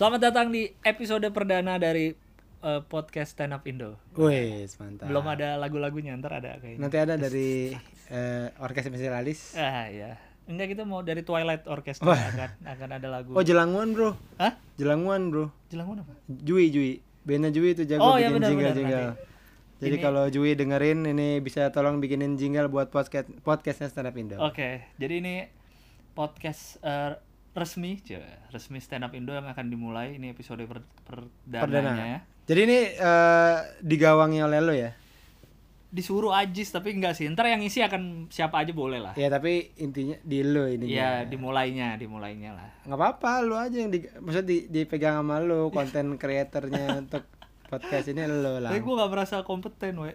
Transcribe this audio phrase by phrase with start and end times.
[0.00, 2.16] Selamat datang di episode perdana dari
[2.64, 4.00] eh, podcast Stand Up Indo.
[4.16, 5.12] Wih, mantap.
[5.12, 6.80] Belum ada lagu-lagunya, ntar ada kayaknya.
[6.80, 7.76] Nanti ada dari
[8.08, 9.60] eh, Orkes Spesialis.
[9.60, 10.16] Ah ya.
[10.48, 12.16] Enggak kita mau dari Twilight Orchestra Wah.
[12.16, 13.36] akan akan ada lagu.
[13.36, 14.16] Oh, Jelanguan, Bro.
[14.40, 14.56] Hah?
[14.80, 15.52] Jelanguan, Bro.
[15.68, 16.16] Jelang apa?
[16.32, 17.04] Jui, Jui.
[17.20, 19.04] Bandnya Jui itu jago Oh, iya, bikin benar, benar, jingle-jingle.
[19.04, 19.84] nanti.
[19.84, 24.16] Jadi Ini- kalau Jui dengerin ini bisa tolong bikinin jingle buat podcast podcastnya Stand Up
[24.16, 24.40] Indo.
[24.40, 25.44] Oke, jadi ini
[26.16, 27.20] podcast eh,
[27.54, 27.98] resmi,
[28.54, 30.16] resmi Stand Up Indo yang akan dimulai.
[30.16, 32.04] Ini episode per perdananya Perdana.
[32.06, 32.20] ya.
[32.46, 34.90] Jadi ini eh, digawangi oleh lo ya?
[35.90, 37.26] Disuruh Ajis tapi enggak sih.
[37.26, 39.14] Ntar yang isi akan siapa aja boleh lah.
[39.18, 40.86] Ya tapi intinya di lo ini.
[40.86, 42.70] Iya, dimulainya, dimulainya lah.
[42.86, 47.26] Nggak apa-apa, lo aja yang di, maksud di, dipegang sama lo konten kreatornya untuk
[47.66, 48.70] podcast ini lo lah.
[48.70, 50.14] Tapi gue gak merasa kompeten, we.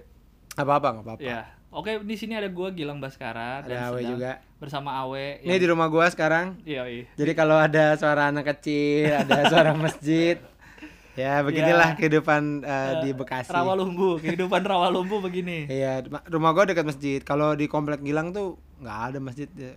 [0.55, 1.23] Apa-apa, nggak apa-apa.
[1.27, 4.31] Ya, oke di sini ada gua Gilang Baskara dan Ada Awe juga.
[4.55, 5.39] bersama Awe.
[5.41, 6.55] Ini di rumah gua sekarang.
[6.63, 7.03] Iya, iya.
[7.13, 10.39] Jadi kalau ada suara anak kecil, ada suara masjid,
[11.13, 11.97] ya beginilah Ya.
[11.97, 13.51] kehidupan uh, di Bekasi.
[13.51, 15.67] Rawalumbu, kehidupan Rawalumbu begini.
[15.77, 17.19] Iya, ma- rumah gua dekat masjid.
[17.19, 19.75] Kalau di komplek Gilang tuh nggak ada masjid, ya.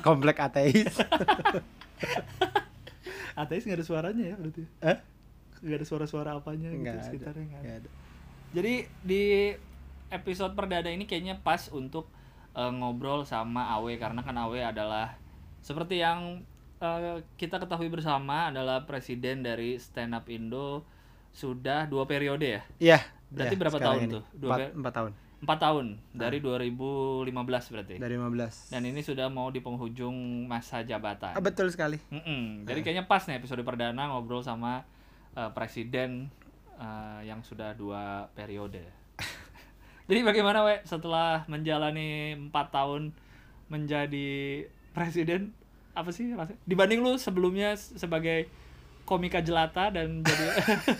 [0.00, 0.90] Komplek ateis.
[3.34, 4.62] Ateis nggak ada suaranya ya berarti.
[4.80, 4.98] Eh?
[5.60, 7.04] Nggak ada suara-suara apanya gitu Nggak ada.
[7.04, 7.90] sekitarnya ada.
[8.54, 9.24] Jadi di
[10.14, 12.06] episode perdana ini kayaknya pas untuk
[12.54, 15.18] eh, ngobrol sama Awe karena kan Awe adalah
[15.60, 16.46] seperti yang
[16.78, 20.86] eh, kita ketahui bersama adalah presiden dari Stand Up Indo
[21.34, 22.62] sudah dua periode ya.
[22.78, 22.98] Iya.
[23.34, 24.14] Berarti iya, berapa tahun ini.
[24.14, 24.24] tuh?
[24.38, 25.12] Dua Empat, empat tahun.
[25.44, 27.34] Empat tahun dari 2015
[27.74, 27.94] berarti.
[28.00, 28.72] Dari 15.
[28.72, 31.34] Dan ini sudah mau di penghujung masa jabatan.
[31.34, 31.98] Ah, betul sekali.
[32.08, 32.64] Mm-mm.
[32.64, 34.86] Jadi kayaknya pas nih episode perdana ngobrol sama
[35.34, 36.30] eh, presiden
[36.78, 39.03] eh, yang sudah dua periode.
[40.04, 43.16] Jadi bagaimana we setelah menjalani empat tahun
[43.66, 45.56] menjadi presiden
[45.90, 46.60] apa sih rasanya?
[46.62, 48.50] Dibanding lu sebelumnya sebagai
[49.02, 50.44] komika jelata dan jadi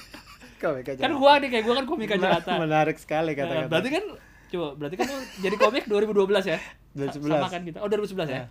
[0.63, 1.19] Kau Eka kan Jalan.
[1.19, 2.57] gua nih kayak gua kan komika jelata.
[2.57, 3.69] Menarik sekali Nah, kata-kata.
[3.69, 4.05] berarti kan
[4.49, 6.15] coba berarti kan lu jadi komik 2012
[6.47, 6.57] ya?
[6.57, 7.29] Sa- 2011.
[7.29, 7.79] Sama kan kita.
[7.79, 8.43] Oh 2011 ya?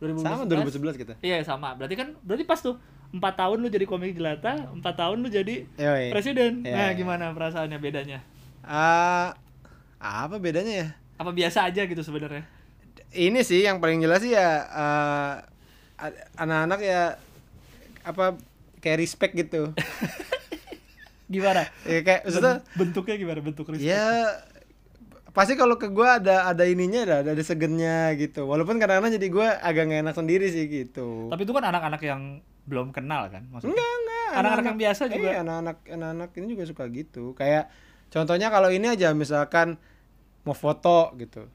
[0.00, 0.26] 2011.
[0.26, 1.12] Sama 2011 kita.
[1.20, 1.78] Iya sama.
[1.78, 2.74] Berarti kan berarti pas tuh
[3.12, 6.10] empat tahun lu jadi komik jelata, empat tahun lu jadi Yoi.
[6.10, 6.66] presiden.
[6.66, 6.74] Iya.
[6.74, 8.18] Nah gimana perasaannya bedanya?
[8.64, 9.36] Ah,
[10.02, 10.88] apa bedanya ya?
[11.16, 12.42] Apa biasa aja gitu sebenarnya?
[13.10, 15.32] ini sih yang paling jelas sih ya eh,
[15.98, 17.20] a- anak-anak ya
[18.02, 18.40] apa
[18.80, 19.68] kayak respect gitu
[21.28, 21.68] Gimana?
[21.82, 23.84] ya kayak maksudnya Ben- bentuknya gimana bentuk respect?
[23.86, 24.32] ya
[25.30, 29.60] pasti kalau ke gua ada ada ininya ada ada segennya gitu walaupun kadang-kadang jadi gua
[29.60, 32.22] agak gak enak sendiri sih gitu Tapi itu kan anak-anak yang
[32.62, 33.72] belum kenal kan maksudnya.
[33.72, 35.20] enggak enggak Anak-anak yang biasa juga.
[35.26, 37.68] iya, anak-anak anak-anak ini juga suka gitu kayak
[38.08, 39.76] contohnya kalau ini aja misalkan
[40.42, 41.46] mau foto gitu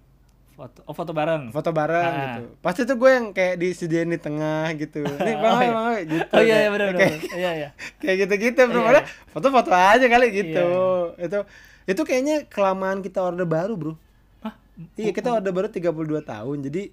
[0.49, 1.51] Foto oh foto bareng.
[1.51, 2.17] foto bareng Ah.
[2.33, 5.71] gitu pasti tuh gue yang kayak disediain di tengah gitu nih bang Oh, iya.
[5.71, 7.09] bang, gitu Oh iya iya benar benar.
[7.29, 7.69] Iya iya.
[8.01, 8.85] kayak gitu-gitu bro Iya.
[8.89, 10.65] Padahal foto-foto aja kali gitu
[11.13, 11.23] Iya.
[11.23, 11.39] itu
[11.87, 13.93] itu kayaknya kelamaan kita orde baru bro
[14.39, 14.57] Hah?
[14.95, 15.93] iya kita orde baru 32
[16.23, 16.83] tahun jadi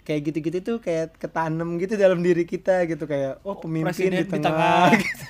[0.00, 4.22] kayak gitu-gitu tuh kayak ketanam gitu dalam diri kita gitu kayak oh pemimpin presiden di
[4.22, 4.86] di tengah, tengah.
[4.96, 5.24] gitu.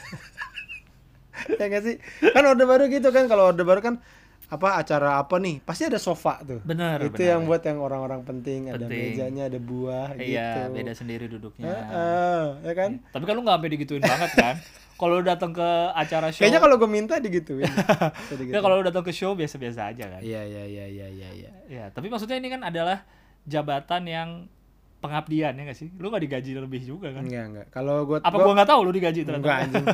[1.59, 1.97] ya nggak sih
[2.29, 3.95] kan orde baru gitu kan kalau orde baru kan
[4.51, 7.31] apa acara apa nih pasti ada sofa tuh Benar, itu benar.
[7.31, 9.15] yang buat yang orang-orang penting, ada Penting.
[9.15, 11.71] mejanya ada buah gitu Iya, beda sendiri duduknya.
[11.71, 14.57] Heeh, ya kan Tapi kan lu nggak sampai digituin banget kan?
[14.99, 17.73] Kalau lu datang ke acara show, kayaknya kalau gue minta digituin ya
[18.29, 18.59] digituin.
[18.59, 20.21] kalau lu datang ke show biasa-biasa aja kan.
[20.21, 23.09] iya iya iya iya iya iya Ya, tapi maksudnya ini kan adalah
[23.43, 24.29] jabatan yang
[24.99, 25.89] pengabdian ya nggak sih?
[25.95, 27.23] Lu nggak digaji lebih juga kan?
[27.23, 29.41] enggak enggak kalau gue Apa gua nggak tahu lu digaji ternyata?
[29.41, 29.87] enggak anjing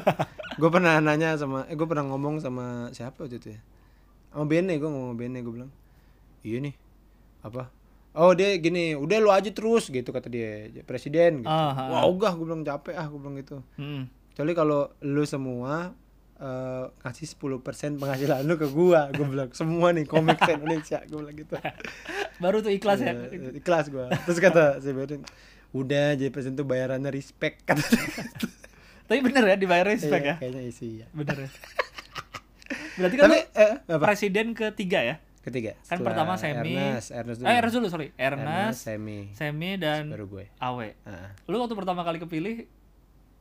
[0.57, 3.61] gue pernah nanya sama eh gue pernah ngomong sama siapa waktu itu ya
[4.37, 5.73] sama Bene gue ngomong sama Bene gue bilang
[6.43, 6.77] iya nih
[7.41, 7.73] apa
[8.13, 12.03] oh dia gini udah lu aja terus gitu kata dia presiden gitu Ah, ah, wah
[12.05, 14.13] ogah gue bilang capek ah gue bilang gitu Hmm.
[14.31, 15.97] kecuali kalau lu semua
[16.35, 17.65] eh kasih 10%
[17.97, 21.57] penghasilan lu ke gua gua bilang semua nih komik Indonesia gua bilang gitu
[22.45, 23.17] Baru tuh ikhlas ya.
[23.17, 25.25] Eh, ikhlas gua terus kata si Beren
[25.73, 27.81] udah jadi presiden tuh bayarannya respect kata.
[29.09, 30.37] Tapi bener ya dibayar respect Iya, ya?
[30.37, 31.51] kayaknya isi ya Bener ya.
[32.97, 35.17] Berarti kan tapi lu eh, apa presiden ketiga ya?
[35.41, 36.75] ketiga Kan Setelah pertama Semi.
[36.75, 38.09] Ernest Ernest dulu Eh, Ernest dulu, sorry.
[38.13, 40.89] Ernest, Ernest, Semi Semi dan baru gue Awe.
[40.99, 41.29] Heeh.
[41.47, 42.67] Lu waktu pertama kali kepilih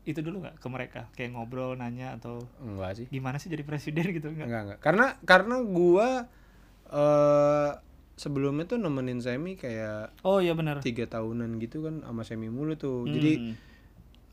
[0.04, 1.02] itu dulu nggak ke mereka?
[1.12, 4.46] Kayak ngobrol, nanya atau enggak sih gimana sih jadi presiden gitu enggak?
[4.46, 6.10] enggak enggak karena karena gua
[6.88, 7.72] eh
[8.16, 10.80] sebelumnya tuh nemenin Semi kayak Oh iya benar.
[10.80, 13.12] tiga tahunan gitu kan sama Semi mulu tuh Hmm.
[13.12, 13.32] jadi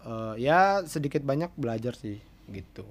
[0.03, 2.85] eh, ya sedikit banyak belajar sih gitu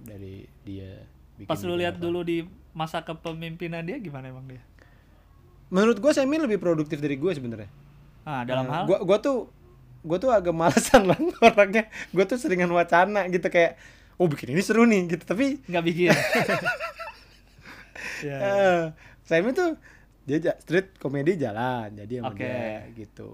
[0.00, 1.04] dari dia
[1.38, 2.02] bikin Pas lu lihat apa.
[2.02, 2.42] dulu di
[2.72, 4.62] masa kepemimpinan dia gimana emang dia?
[5.68, 7.68] menurut gue Semi lebih produktif dari gue sebenarnya
[8.22, 9.48] Ah, dalam Eh, hal gua gua tuh
[10.00, 13.76] gua tuh agak malesan lah orangnya gue tuh seringan wacana gitu kayak
[14.16, 16.10] oh bikin ini seru nih gitu tapi nggak bikin.
[18.20, 18.36] ya, ya.
[18.38, 18.80] eh,
[19.22, 19.70] Simon tuh
[20.24, 22.44] dia ja- street komedi jalan jadi sama Oke.
[22.44, 23.30] dia gitu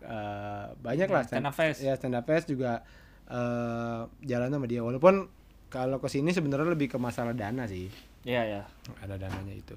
[0.00, 1.80] Eh, banyak lah Stand up fest.
[1.80, 2.84] ya stand up fest juga
[3.24, 5.32] eh jalan sama dia walaupun
[5.74, 7.90] kalau ke sini sebenarnya lebih ke masalah dana sih
[8.22, 8.62] Iya, ya.
[9.02, 9.74] ada dananya itu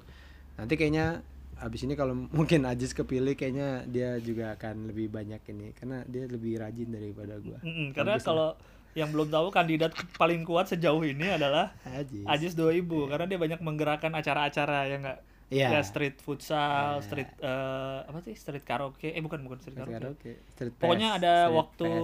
[0.54, 1.20] nanti kayaknya
[1.58, 6.24] abis ini kalau mungkin Ajis kepilih kayaknya dia juga akan lebih banyak ini karena dia
[6.24, 8.28] lebih rajin daripada gua Mm-mm, karena Bagus lah.
[8.30, 8.48] kalau
[8.94, 13.60] yang belum tahu kandidat paling kuat sejauh ini adalah Ajis Ajis 2000 karena dia banyak
[13.60, 15.18] menggerakkan acara-acara ya enggak?
[15.48, 15.68] Iya.
[15.70, 18.36] Ya street futsal, street eh, apa sih?
[18.36, 19.08] Street karaoke.
[19.08, 19.96] Eh bukan bukan street karaoke.
[19.96, 22.00] karaoke street Pokoknya ada street waktu ya.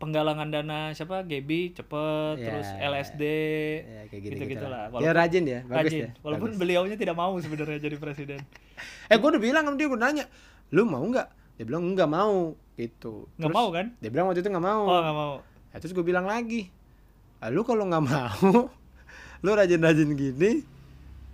[0.00, 1.22] Penggalangan dana siapa?
[1.22, 3.22] Gaby cepet, Ya, terus LSD,
[3.78, 4.88] ya, kayak gitu, gitu-gitu lah.
[4.90, 6.00] dia rajin ya bagus rajin.
[6.00, 6.58] ya Walaupun bagus.
[6.58, 8.40] beliaunya tidak mau sebenarnya jadi presiden.
[9.12, 10.24] eh gue udah bilang sama dia gue nanya
[10.70, 13.86] lu mau nggak dia bilang nggak mau gitu Nggak mau kan?
[13.94, 15.34] dia bilang waktu itu nggak mau Oh nggak mau.
[15.44, 16.72] Nah, terus gue bilang lagi
[17.36, 18.72] "Ah, lu kalau nggak mau
[19.42, 20.64] lu rajin-rajin gini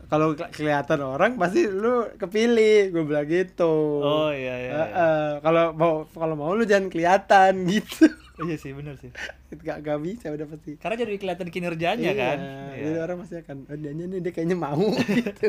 [0.06, 3.70] kalau ke- kelihatan orang pasti lu kepilih gue bilang gitu
[4.00, 4.70] Oh iya iya.
[4.72, 4.84] Iya.
[4.88, 8.06] eh, kalau mau kalau mau lu jangan kelihatan gitu
[8.38, 9.08] Iya sih benar sih.
[9.66, 12.38] gak, gak bisa udah pasti Karena jadi kelihatan kinerjanya Iya, kan.
[12.70, 13.00] jadi Iya.
[13.00, 14.84] orang pasti akan oh, dia nih dia kayaknya mau
[15.18, 15.48] gitu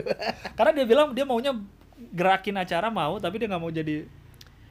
[0.55, 1.51] Karena dia bilang dia maunya
[1.97, 4.05] gerakin acara mau tapi dia nggak mau jadi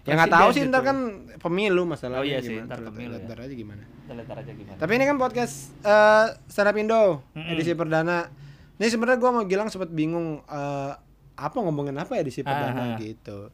[0.06, 0.86] ya nggak tahu sih ntar gitu.
[0.86, 0.98] kan
[1.36, 3.26] pemilu masalahnya Oh iya sih, ntar pemilu ya.
[3.26, 4.78] Ntar aja gimana ntar aja gimana.
[4.78, 7.50] Tapi ini kan podcast eh stand up Indo Mm-mm.
[7.50, 8.30] edisi perdana.
[8.78, 10.92] Ini sebenarnya gua mau bilang sempat bingung eh,
[11.34, 13.02] apa ngomongin apa ya edisi perdana Aha.
[13.02, 13.50] gitu.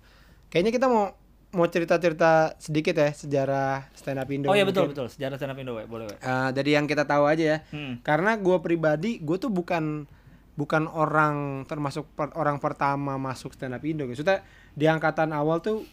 [0.47, 1.17] Kayaknya kita mau
[1.53, 4.49] mau cerita-cerita sedikit ya sejarah stand up Indo.
[4.49, 5.05] Oh iya betul mungkin.
[5.05, 5.85] betul sejarah stand up Indo we.
[5.85, 6.17] boleh we.
[6.17, 7.59] Eh, dari yang kita tahu aja ya.
[7.69, 8.01] Hmm.
[8.01, 10.09] Karena gua pribadi gue tuh bukan
[10.53, 14.05] bukan orang termasuk per- orang pertama masuk stand up Indo.
[14.05, 14.41] Maksudnya
[14.73, 15.85] di angkatan awal tuh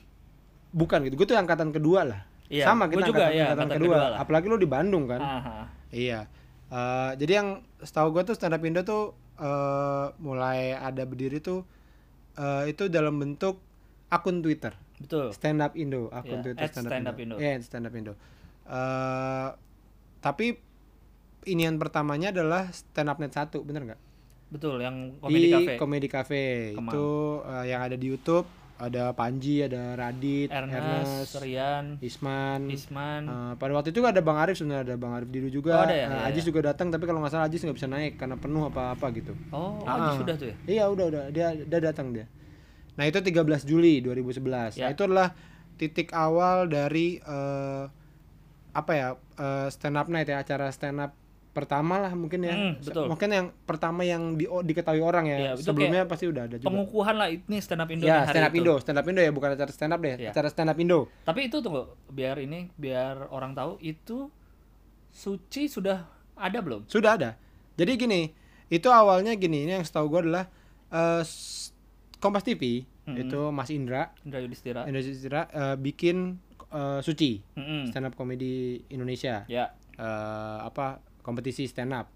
[0.72, 1.16] bukan gitu.
[1.16, 2.22] Gue tuh angkatan kedua lah.
[2.48, 3.96] Iya, Sama kita juga, angkatan, iya, angkatan angkatan kedua.
[3.96, 4.18] kedua lah.
[4.20, 5.22] Apalagi lu di Bandung kan.
[5.22, 5.58] Aha.
[5.92, 6.20] Iya.
[6.70, 11.68] Eh, jadi yang setahu gue tuh stand up Indo tuh eh, mulai ada berdiri tuh
[12.34, 13.60] eh, itu dalam bentuk
[14.08, 14.72] akun Twitter.
[15.00, 15.32] Betul.
[15.32, 17.10] Stand up Indo, akun Iya, Twitter stand up Stand Indo.
[17.10, 17.36] Up Indo.
[17.38, 18.14] Iya, stand up Indo.
[18.66, 19.50] Eh,
[20.20, 20.48] tapi
[21.46, 24.02] inian pertamanya adalah stand up net 1, bener nggak?
[24.50, 25.74] Betul yang komedi Di cafe.
[25.78, 26.44] Comedy Cafe.
[26.74, 26.92] Kemang.
[26.92, 27.08] Itu
[27.44, 28.44] eh, yang ada di YouTube,
[28.76, 33.24] ada Panji, ada Radit, Ernest, Rian, Isman, Isman.
[33.24, 35.78] Eh, pada waktu itu ada Bang Arif sebenarnya ada Bang Arif Didu juga.
[35.78, 36.08] Oh, ada ya?
[36.10, 36.50] Iya, Ajis iya.
[36.50, 39.34] juga datang tapi kalau nggak salah Ajis nggak bisa naik karena penuh apa-apa gitu.
[39.54, 40.12] Oh, Ah.
[40.12, 40.56] Aji sudah tuh ya.
[40.68, 42.26] Iya udah udah dia dia datang dia.
[43.00, 44.44] Nah itu 13 Juli 2011.
[44.44, 44.92] Nah Ya.
[44.92, 45.32] itu adalah
[45.74, 47.84] titik awal dari eh,
[48.70, 51.16] apa ya eh, stand up night ya acara stand up
[51.50, 52.56] pertama lah mungkin ya.
[52.78, 53.08] Se- betul.
[53.08, 55.56] Mungkin yang pertama yang di, diketahui orang ya.
[55.56, 56.68] Itu Sebelumnya pasti udah ada juga.
[56.68, 58.60] Pengukuhan lah ini stand up Indo Ya hari stand up itu.
[58.62, 60.30] Indo, stand up Indo ya bukan acara stand up deh, Iya.
[60.30, 61.08] acara stand up Indo.
[61.24, 64.28] Tapi itu tunggu, biar ini biar orang tahu itu
[65.10, 66.06] Suci sudah
[66.38, 66.86] ada belum?
[66.86, 67.34] Sudah ada.
[67.76, 68.22] Jadi gini,
[68.68, 70.46] itu awalnya gini, ini yang setahu gue adalah
[71.20, 71.74] s-
[72.20, 73.16] Kompas TV Mm-mm.
[73.18, 74.84] itu Mas Indra, Indra Yudhistira.
[74.86, 76.36] Indonesia eh, bikin
[76.70, 77.90] eh, Suci Mm-mm.
[77.90, 79.72] stand up komedi Indonesia Ya.
[79.96, 82.08] Eh, apa kompetisi stand up.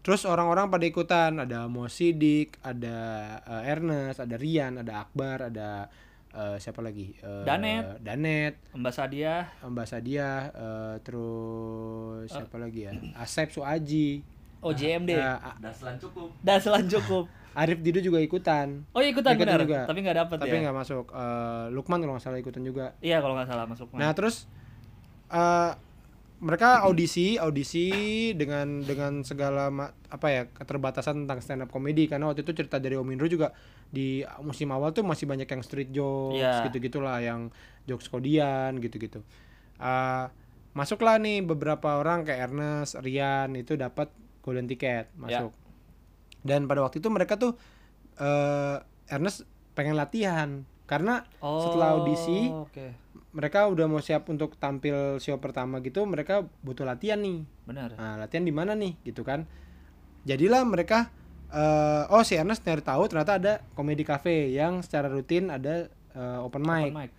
[0.00, 2.98] Terus orang-orang pada ikutan, ada Mo Sidik, ada
[3.40, 5.90] eh, Ernest, ada Rian, ada Akbar, ada
[6.30, 7.10] eh, siapa lagi?
[7.16, 7.98] Eh, Danet.
[7.98, 9.50] Danet, Mbak Sadia.
[9.60, 12.92] Mbak Sadia, eh, terus siapa lagi ya?
[13.16, 14.22] Asep Suaji.
[14.62, 15.10] Oh, JMD.
[15.10, 16.30] eh, A- Daslan cukup.
[16.40, 17.26] Daslan cukup.
[17.56, 18.84] Arif Dido juga ikutan.
[18.92, 19.64] Oh, iya ikutan, Ikutan benar.
[19.64, 19.80] juga.
[19.88, 20.60] Tapi nggak dapet tapi ya.
[20.68, 21.04] nggak masuk.
[21.08, 22.92] Eh, Lukman kalau nggak salah ikutan juga.
[23.00, 23.88] Iya, kalau nggak salah masuk.
[23.96, 24.44] Nah terus
[25.26, 25.72] eh
[26.36, 27.88] mereka audisi audisi
[28.36, 32.76] dengan dengan segala ma- apa ya keterbatasan tentang stand up comedy karena waktu itu cerita
[32.76, 33.56] dari Om Indro juga
[33.88, 36.68] di musim awal tuh masih banyak yang street jokes Iya.
[36.68, 37.48] gitu gitulah yang
[37.88, 39.24] jokes kodian gitu gitu
[40.76, 44.12] masuklah nih beberapa orang kayak Ernest Rian itu dapat
[44.44, 45.56] golden ticket masuk
[46.46, 47.58] dan pada waktu itu mereka tuh
[48.16, 48.76] eh
[49.06, 52.94] Ernest pengen latihan karena setelah audisi Oh, Oke.
[53.30, 57.92] mereka udah mau siap untuk tampil show pertama gitu mereka butuh latihan nih Benar.
[57.94, 59.44] nah latihan di mana nih gitu kan
[60.24, 61.10] jadilah mereka
[61.46, 66.38] eh oh si Ernest nyari tahu ternyata ada komedi cafe yang secara rutin ada eh,
[66.40, 67.10] open mic, Open mic.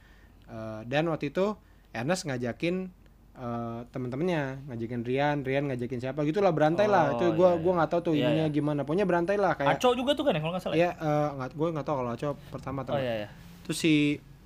[0.48, 1.56] Eh, dan waktu itu
[1.92, 2.92] Ernest ngajakin
[3.38, 7.74] eh, temen-temennya ngajakin Rian Rian ngajakin siapa gitulah berantai lah Oh, itu gua iya, gua
[7.78, 8.52] nggak tahu tuh Iya, ininya iya.
[8.52, 8.82] gimana.
[8.82, 10.76] Pokoknya berantai lah kayak Aco juga tuh kan ya kalau nggak salah.
[10.76, 10.82] ya?
[10.84, 13.30] ya eh, nggak gue nggak tahu kalau Aco pertama Oh teman iya iya.
[13.62, 13.94] terus si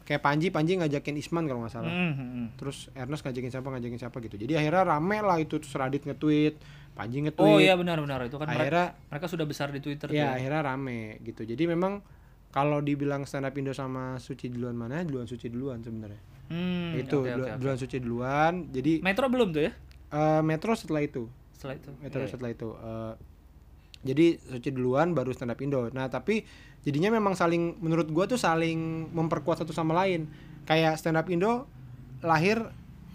[0.01, 1.87] kayak Panji Panji ngajakin Isman kalau nggak salah.
[1.87, 4.35] Hmm, hmm, terus Ernest ngajakin siapa ngajakin siapa gitu.
[4.35, 6.55] Jadi akhirnya rame lah itu terus Radit nge-tweet
[6.91, 7.47] Panji nge-tweet.
[7.47, 10.35] Oh iya benar-benar itu kan mereka, akhirnya mereka sudah besar di Twitter ya tuh.
[10.35, 11.47] akhirnya rame gitu.
[11.47, 12.03] Jadi memang
[12.51, 14.99] kalau dibilang stand up Indo sama Suci duluan mana?
[15.07, 16.19] Duluan Suci duluan sebenarnya
[16.51, 17.57] Hmm, itu oke, dulu- oke.
[17.57, 19.71] duluan Suci duluan jadi Metro belum tuh ya?
[20.11, 21.89] eh, Metro setelah itu setelah itu.
[21.97, 23.13] Ya, terus Iya, setelah itu eh,
[24.01, 25.87] jadi Suci duluan baru stand up Indo.
[25.89, 26.41] Nah, tapi
[26.81, 30.25] jadinya memang saling menurut gua tuh saling memperkuat satu sama lain.
[30.65, 31.69] Kayak stand up Indo
[32.19, 32.65] lahir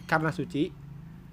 [0.07, 0.71] karena Suci.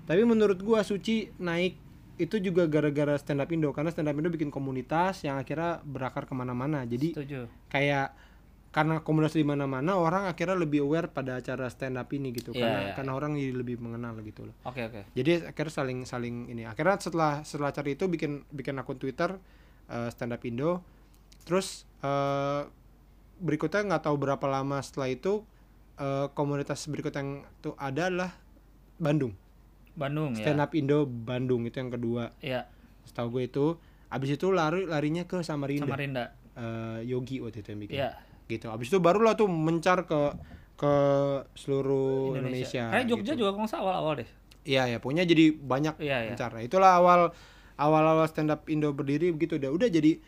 [0.03, 1.77] Tapi menurut gua Suci naik
[2.13, 6.25] itu juga gara-gara stand up Indo karena stand up Indo bikin komunitas yang akhirnya berakar
[6.25, 6.81] ke mana-mana.
[6.83, 7.45] Jadi Setuju.
[7.69, 8.13] kayak
[8.73, 12.65] karena komunitas di mana-mana orang akhirnya lebih aware pada acara stand up ini gitu Iya,
[12.65, 14.55] karena iya, karena orang jadi lebih mengenal gitu loh.
[14.65, 15.13] Oke oke.
[15.13, 16.65] Jadi akhirnya saling saling ini.
[16.65, 19.37] Akhirnya setelah setelah cari itu bikin bikin akun Twitter
[19.93, 20.81] eh, stand up Indo.
[21.45, 22.65] Terus eh,
[23.37, 25.45] berikutnya nggak tahu berapa lama setelah itu
[26.01, 28.33] eh, komunitas berikut yang tuh ada adalah
[28.97, 29.37] Bandung.
[29.93, 30.49] Bandung ya.
[30.49, 32.33] Stand up Indo Bandung itu yang kedua.
[32.41, 32.65] Iya.
[33.05, 33.65] Setahu gue itu
[34.09, 35.85] abis itu lari larinya ke Samarinda.
[35.85, 36.25] Samarinda.
[36.57, 37.97] Eh, Yogi waktu itu yang bikin.
[38.01, 38.32] Iya.
[38.47, 38.67] Gitu.
[38.69, 40.35] Abis itu barulah tuh mencar ke
[40.73, 40.93] ke
[41.55, 42.89] seluruh Indonesia.
[42.91, 43.45] Karena Jogja gitu.
[43.45, 44.29] juga kalau nggak salah awal-awal deh.
[44.63, 46.31] Iya ya, punya jadi banyak iya.
[46.31, 46.55] mencar.
[46.55, 47.21] Nah, itulah awal
[47.75, 50.21] awal-awal stand up Indo berdiri begitu udah udah jadi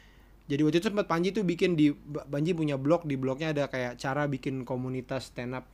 [0.46, 1.90] jadi waktu itu sempat Panji tuh bikin di
[2.30, 5.66] Panji punya blog di blognya ada kayak cara bikin komunitas stand up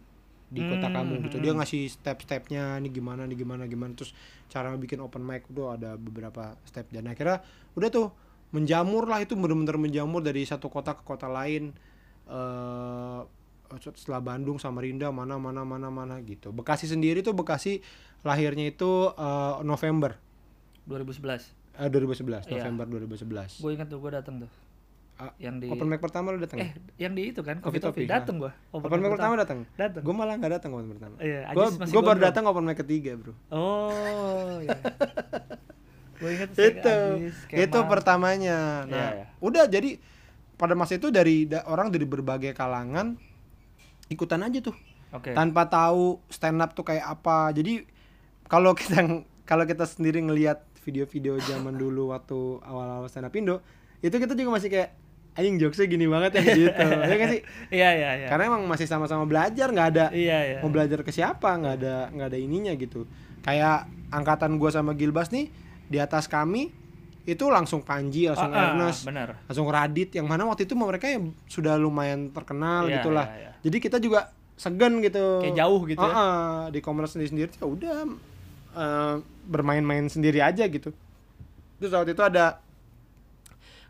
[0.51, 1.37] di kota Hmm, kamu gitu.
[1.39, 4.11] Dia ngasih step-stepnya nih gimana nih gimana gimana terus
[4.51, 7.39] cara bikin open mic udah ada beberapa step dan akhirnya
[7.75, 8.07] udah tuh
[8.51, 11.71] menjamur lah itu bener-bener menjamur dari satu kota ke kota lain
[12.31, 13.21] eh
[13.93, 16.51] setelah Bandung Samarinda mana mana mana mana gitu.
[16.51, 17.79] Bekasi sendiri tuh Bekasi
[18.21, 20.15] lahirnya itu eh, November
[20.83, 21.51] 2011.
[21.73, 22.67] eh, 2011 Iya.
[22.67, 23.59] November 2011.
[23.59, 24.51] Gue ingat tuh gue datang tuh.
[25.15, 26.57] Ah, yang di Open mic pertama lu datang?
[26.59, 28.09] eh yang di itu kan Coffee Topi.
[28.09, 28.49] Datang gue.
[28.73, 29.59] open mic pertama datang?
[29.77, 30.01] Datang.
[30.01, 31.15] Gue malah nggak datang open mic pertama.
[31.21, 33.33] Iya, masih gue baru datang open mic ketiga bro.
[33.47, 34.73] Oh, iya.
[36.19, 36.97] gue ingat itu
[37.55, 38.83] itu pertamanya.
[38.83, 39.25] Nah Iya, iya.
[39.39, 40.01] udah jadi
[40.61, 43.17] pada masa itu dari da- orang dari berbagai kalangan
[44.07, 44.77] ikutan aja tuh
[45.11, 45.33] Oke.
[45.33, 47.49] tanpa tahu stand up tuh kayak apa.
[47.51, 47.83] Jadi
[48.45, 49.01] kalau kita
[49.43, 53.59] kalau kita sendiri ngelihat video-video zaman dulu waktu awal-awal stand up Indo,
[53.99, 54.89] itu kita juga masih kayak
[55.31, 56.85] anjing jokesnya gini banget ya gitu.
[57.11, 57.41] ya kan sih?
[57.71, 58.27] Iya, iya, iya.
[58.27, 60.57] Karena emang masih sama-sama belajar, nggak ada Iya, iya.
[60.59, 63.07] mau belajar ke siapa, nggak ada nggak ada ininya gitu.
[63.41, 65.47] Kayak angkatan gua sama Gilbas nih
[65.87, 66.71] di atas kami
[67.21, 69.37] itu langsung Panji, langsung ah, Ernest, benar.
[69.45, 73.25] langsung Radit yang mana waktu itu mereka yang sudah lumayan terkenal Iya, gitulah.
[73.29, 73.51] iya, iya.
[73.61, 75.41] Jadi kita juga segan gitu.
[75.45, 76.13] Kayak jauh gitu ya.
[76.13, 77.95] Ah, ah, di komunitas sendiri sendiri ya udah
[78.73, 80.89] eh, bermain-main sendiri aja gitu.
[81.77, 82.61] Terus waktu itu ada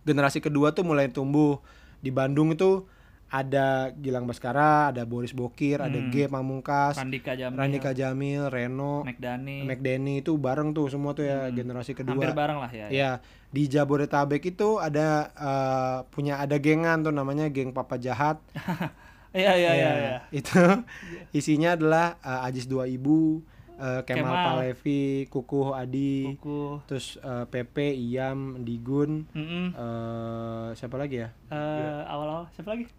[0.01, 1.61] generasi kedua tuh mulai tumbuh
[2.01, 2.83] di Bandung itu
[3.31, 6.11] ada Gilang Baskara, ada Boris Bokir, ada Hmm.
[6.11, 11.47] G Pamungkas, Randika Jamil, Randika Jamil, Reno, McDani, McDenny itu bareng tuh semua tuh ya
[11.49, 12.11] generasi kedua.
[12.11, 12.19] Hmm.
[12.19, 12.87] hampir bareng lah ya.
[12.87, 13.11] Ya,
[13.47, 18.37] di Jabodetabek itu ada eh, punya ada gengan tuh namanya geng Papa Jahat.
[19.31, 20.17] Iya, iya, iya, Ya, iya.
[20.29, 20.59] Itu
[21.31, 23.39] isinya adalah eh, Ajis dua ibu,
[23.73, 24.43] eh, Kemal, Kemal.
[24.59, 26.83] Palevi, Kukuh Adi, Buku.
[26.83, 29.71] terus eh, Pepe, Iam, Digun, Mm-mm.
[29.71, 31.31] eh, siapa lagi ya?
[31.47, 32.91] Eh, awal-awal siapa lagi?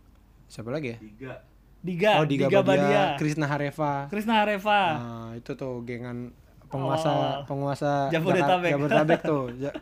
[0.52, 0.98] Siapa lagi ya?
[1.00, 1.32] tiga
[1.82, 3.02] Diga, oh, Diga, Diga Badia, Badia.
[3.16, 4.06] Krisna Hareva.
[4.06, 4.80] Krisna Areva.
[4.94, 6.30] Nah, itu tuh gengan
[6.68, 7.40] penguasa Awal-awal.
[7.42, 8.70] penguasa Jabodetabek.
[8.70, 9.44] Jabodetabek tuh.
[9.64, 9.74] Ja-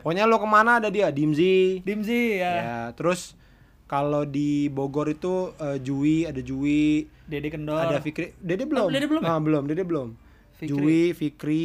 [0.00, 1.78] Pokoknya lo ke mana ada dia, Dimzi.
[1.80, 2.52] Dimzi ya.
[2.58, 3.38] Ya, terus
[3.86, 7.78] kalau di Bogor itu eh, Jui, ada Jui, Dede Kendor.
[7.78, 8.34] ada Fikri.
[8.34, 8.88] Dede belum?
[8.88, 9.28] Oh, Dede belum ya?
[9.28, 10.08] Ah, belum, Dede belum.
[10.54, 10.68] Fikri.
[10.68, 11.64] Jui, Fikri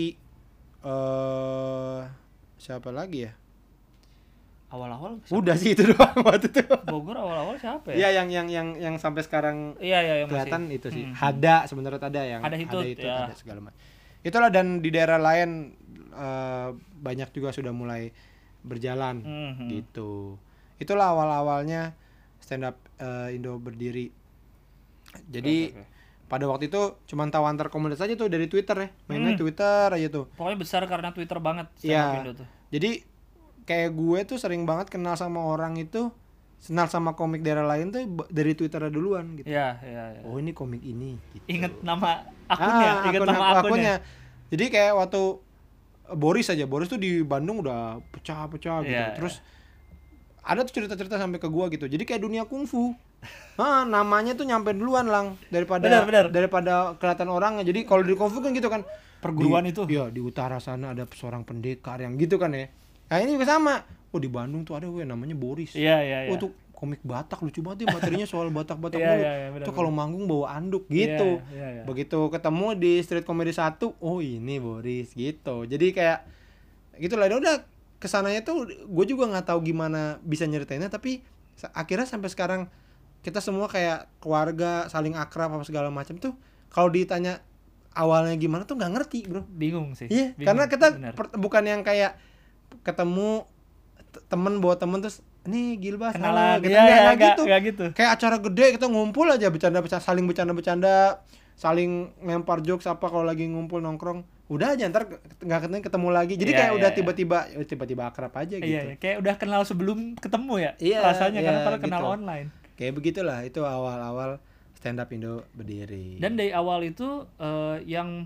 [0.80, 2.00] eh
[2.56, 3.34] siapa lagi ya?
[4.70, 5.18] Awal-awal?
[5.28, 6.62] Udah sih itu doang waktu itu.
[6.86, 8.22] Bogor awal-awal siapa Iya, ya?
[8.22, 10.46] yang yang yang yang sampai sekarang Iya, iya, yang masih.
[10.46, 11.04] kelihatan itu sih.
[11.04, 11.16] Hmm.
[11.16, 13.26] Hada sebenarnya ada yang Ada Hitut, itu ya.
[13.26, 13.80] ada segala macam.
[14.20, 15.74] Itulah dan di daerah lain
[16.12, 18.14] eh, banyak juga sudah mulai
[18.60, 19.68] berjalan Mhm.
[19.72, 20.38] gitu.
[20.76, 21.98] Itulah awal-awalnya
[22.38, 24.12] stand up eh, Indo berdiri.
[25.26, 25.84] Jadi oke.
[26.28, 28.90] pada waktu itu cuman tahu antar komunitas aja tuh dari Twitter ya.
[29.08, 29.42] Mainnya Hmm.
[29.42, 30.30] Twitter aja tuh.
[30.32, 32.22] Pokoknya besar karena Twitter banget Iya.
[32.22, 32.48] Indo tuh.
[32.70, 33.02] Jadi
[33.70, 36.10] kayak gue tuh sering banget kenal sama orang itu
[36.60, 39.46] kenal sama komik daerah lain tuh dari Twitter duluan gitu.
[39.46, 40.22] Iya, iya, iya.
[40.26, 41.16] Oh ini komik ini.
[41.32, 41.46] Gitu.
[41.48, 43.96] Ingat nama akunnya, Ah, ingat akun- nama akun- akunnya.
[44.50, 45.22] Jadi kayak waktu
[46.10, 48.90] Boris aja, Boris tuh di Bandung udah pecah-pecah gitu.
[48.92, 49.46] Iya, Terus
[50.42, 51.86] ada tuh cerita-cerita sampai ke gua gitu.
[51.86, 52.98] Jadi kayak dunia kungfu.
[53.56, 56.26] Hah, namanya tuh nyampe duluan lang daripada Benar, benar.
[56.28, 57.62] daripada kelihatan orangnya.
[57.62, 58.82] Jadi kalau di kungfu kan gitu kan.
[59.20, 59.84] Perguruan Di- itu.
[59.86, 62.72] Iya, di utara sana ada seorang pendekar yang gitu kan ya.
[63.10, 63.82] Nah, ini juga sama.
[64.10, 65.74] Oh, di Bandung tuh ada gue namanya Boris.
[65.74, 66.38] Iya, iya, iya.
[66.38, 69.20] Tuh komik Batak lucu banget ya materinya soal Batak-Batak Iya, mulu.
[69.20, 71.44] iya, benar, Tuh kalau manggung bawa anduk gitu.
[71.51, 71.84] iya, iya.
[71.84, 75.68] Begitu ketemu di Street Comedy 1, oh ini Boris gitu.
[75.68, 76.24] Jadi kayak
[76.98, 77.28] gitu lah.
[77.28, 77.56] Dan udah
[78.00, 81.20] ke sananya tuh gue juga nggak tahu gimana bisa nyeritainnya tapi
[81.75, 82.62] akhirnya sampai sekarang
[83.20, 86.32] kita semua kayak keluarga saling akrab apa segala macam tuh
[86.72, 87.44] kalau ditanya
[87.92, 91.84] awalnya gimana tuh nggak ngerti bro bingung sih iya bingung, karena kita per- bukan yang
[91.84, 92.16] kayak
[92.82, 93.46] ketemu
[94.26, 96.58] temen bawa temen terus nih Gilbas halo," kenalan.
[96.60, 96.70] gitu.
[96.70, 97.86] Iya nggak iya nggak nggak gitu nggak gitu.
[97.94, 100.94] Kayak acara gede kita ngumpul aja bercanda bercanda saling bercanda bercanda
[101.54, 104.24] saling lempar jokes apa kalau lagi ngumpul nongkrong.
[104.50, 105.06] Udah aja ntar
[105.40, 106.34] nggak ketemu ketemu lagi.
[106.34, 106.98] Jadi Iya, kayak iya, udah iya.
[106.98, 108.66] tiba-tiba ya tiba-tiba akrab aja gitu.
[108.66, 112.14] iya, iya kayak udah kenal sebelum ketemu ya Iya, rasanya karena iya, kalau kenal gitu.
[112.16, 112.48] online.
[112.74, 114.40] Kayak begitulah itu awal-awal
[114.74, 116.18] stand up Indo berdiri.
[116.18, 118.26] Dan dari awal itu eh, yang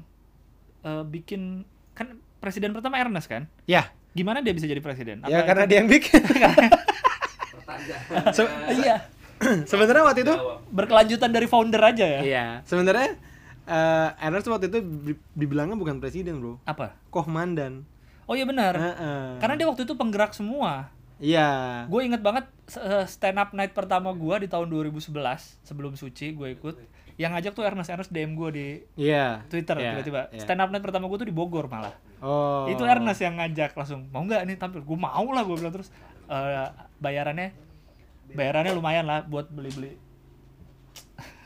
[0.82, 3.50] eh, bikin kan presiden pertama Ernest kan?
[3.66, 6.22] Ya gimana dia bisa jadi presiden ya Apa karena itu- dia yang bikin
[7.53, 8.24] Pertanyaan.
[8.32, 8.96] Se- iya
[9.70, 10.36] sebenarnya waktu itu
[10.70, 13.17] berkelanjutan dari founder aja ya Iya, sebenarnya
[13.63, 16.60] eh Ernest waktu itu di- dibilangnya bukan presiden, Bro.
[16.63, 17.84] apa Kohmandan.
[18.24, 19.24] oh iya benar Heeh.
[19.38, 21.84] karena dia waktu itu penggerak semua Iya.
[21.88, 25.12] gue inget banget eh, stand up night pertama gue di tahun 2011
[25.62, 26.75] sebelum suci gue ikut
[27.15, 28.67] yang ngajak tuh Ernest Ernest DM gue di
[28.98, 29.43] Iya.
[29.46, 30.39] Twitter Iya, tiba-tiba iya.
[30.39, 32.65] stand up night pertama gue tuh di Bogor malah Oh.
[32.65, 35.92] itu Ernest yang ngajak langsung mau nggak nih tampil gue mau lah gue bilang terus
[36.24, 37.51] eh, bayarannya
[38.30, 40.00] bayarannya lumayan lah buat beli-beli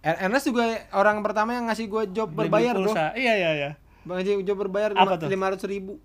[0.00, 2.86] Er- Ernest juga orang pertama yang ngasih gue job beli berbayar, Bro.
[2.86, 3.70] pulsa iya iya iya
[4.06, 4.94] Ngasih job berbayar
[5.26, 5.98] lima ratus ribu.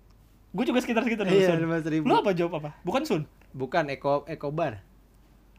[0.50, 2.04] gue juga sekitar sekitar Iya, lima ratus ribu.
[2.04, 4.82] lu apa jawab apa bukan Sun Bukan Eko Ekobar.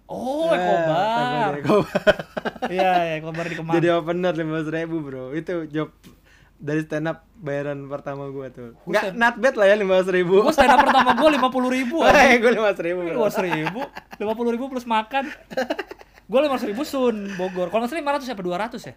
[0.05, 2.01] oh Eh, Ekobar takutnya Ekobar.
[2.75, 5.31] iya iya Ekobar di Kemang Jadi opener lima ratus ribu, Bro.
[5.31, 5.89] Itu job
[6.63, 8.67] dari stand up bayaran pertama gue tuh.
[8.83, 9.19] Enggak, Buset.
[9.19, 10.39] not bad lah ya lima ratus ribu.
[10.39, 12.99] gue stand up pertama gue lima puluh ribu Eh, gue lima ratus ribu.
[13.03, 13.15] bro.
[13.19, 13.81] dua ribu
[14.17, 15.27] lima puluh ribu plus makan
[16.23, 18.95] gue lima ribu sun Bogor kalau nggak salah lima ratus apa dua ratus ya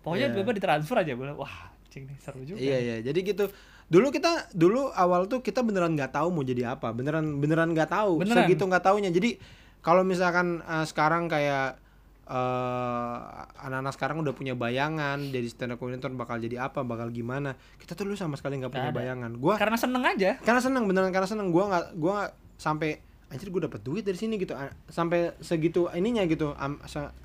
[0.00, 0.32] pokoknya Iya.
[0.34, 1.54] tiba-tiba ditransfer aja gue bilang, wah
[1.86, 3.44] cing nih seru juga Iya iya, jadi gitu.
[3.84, 7.86] Dulu kita dulu awal tuh kita beneran nggak tahu mau jadi apa, beneran beneran nggak
[7.86, 8.48] tahu, Beneran.
[8.48, 9.12] segitu nggak taunya.
[9.12, 9.36] Jadi
[9.78, 11.76] kalau misalkan eh, sekarang kayak
[12.22, 13.18] eh,
[13.62, 17.92] anak-anak sekarang udah punya bayangan jadi stand up coordinator bakal jadi apa, bakal gimana, kita
[17.92, 18.96] tuh dulu sama sekali nggak punya ada.
[18.96, 19.30] bayangan.
[19.36, 20.38] Gua karena seneng aja.
[20.40, 22.90] Karena seneng beneran karena seneng, gua nggak gua nggak sampai
[23.26, 24.52] anjir gue dapet duit dari sini gitu.
[24.86, 26.78] Sampai segitu ininya gitu am-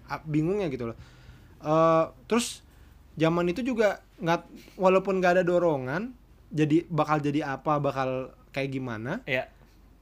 [0.08, 0.98] a- bingungnya gitu loh.
[1.60, 2.64] Eh, terus
[3.14, 4.42] zaman itu juga nggak
[4.78, 6.14] walaupun nggak ada dorongan
[6.48, 9.50] jadi bakal jadi apa bakal kayak gimana Iya.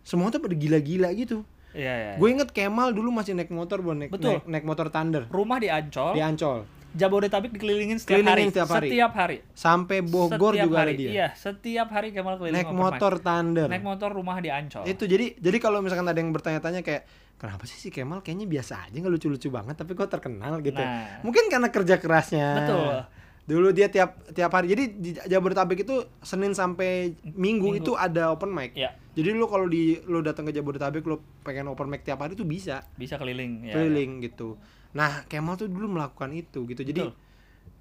[0.04, 1.41] semua tuh pada gila-gila gitu
[1.76, 4.40] iya iya gue inget Kemal dulu masih naik motor buat naik, Betul.
[4.40, 6.60] naik naik motor Thunder rumah di Ancol di Ancol
[6.96, 8.88] Jabodetabek dikelilingin setiap Kelilingin hari setiap hari.
[8.88, 10.88] setiap hari sampai Bogor Setiap juga hari.
[10.88, 12.84] ada dia iya setiap hari Kemal keliling naik open mic.
[12.88, 16.80] motor Thunder naik motor rumah di Ancol itu jadi jadi kalau misalkan ada yang bertanya-tanya
[16.82, 17.04] kayak
[17.36, 21.20] kenapa sih si Kemal kayaknya biasa aja nggak lucu-lucu banget tapi kok terkenal gitu Nah.
[21.20, 22.96] mungkin karena kerja kerasnya Betul.
[23.45, 27.69] Dulu dia tiap tiap hari jadi di Jabodetabek itu Senin sampai Minggu, Minggu.
[27.77, 28.97] itu ada open mic Iya.
[29.13, 32.43] jadi lu kalau di lu datang ke Jabodetabek lu pengen open mic tiap hari tuh
[32.43, 34.58] bisa bisa keliling ya, keliling gitu
[34.91, 37.13] nah Kemal tuh dulu melakukan itu gitu jadi Betul.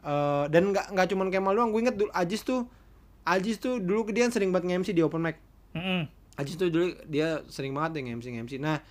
[0.05, 2.68] eh, dan nggak nggak cuman Kemal doang gue inget dulu Ajis tuh
[3.24, 5.40] Ajis tuh dulu dia sering banget nge-MC di open mic
[5.72, 5.81] ya.
[5.81, 6.00] Mm-mm.
[6.37, 8.55] Ajis tuh dulu dia sering banget nge-MC nge-MC.
[8.61, 8.85] Nah,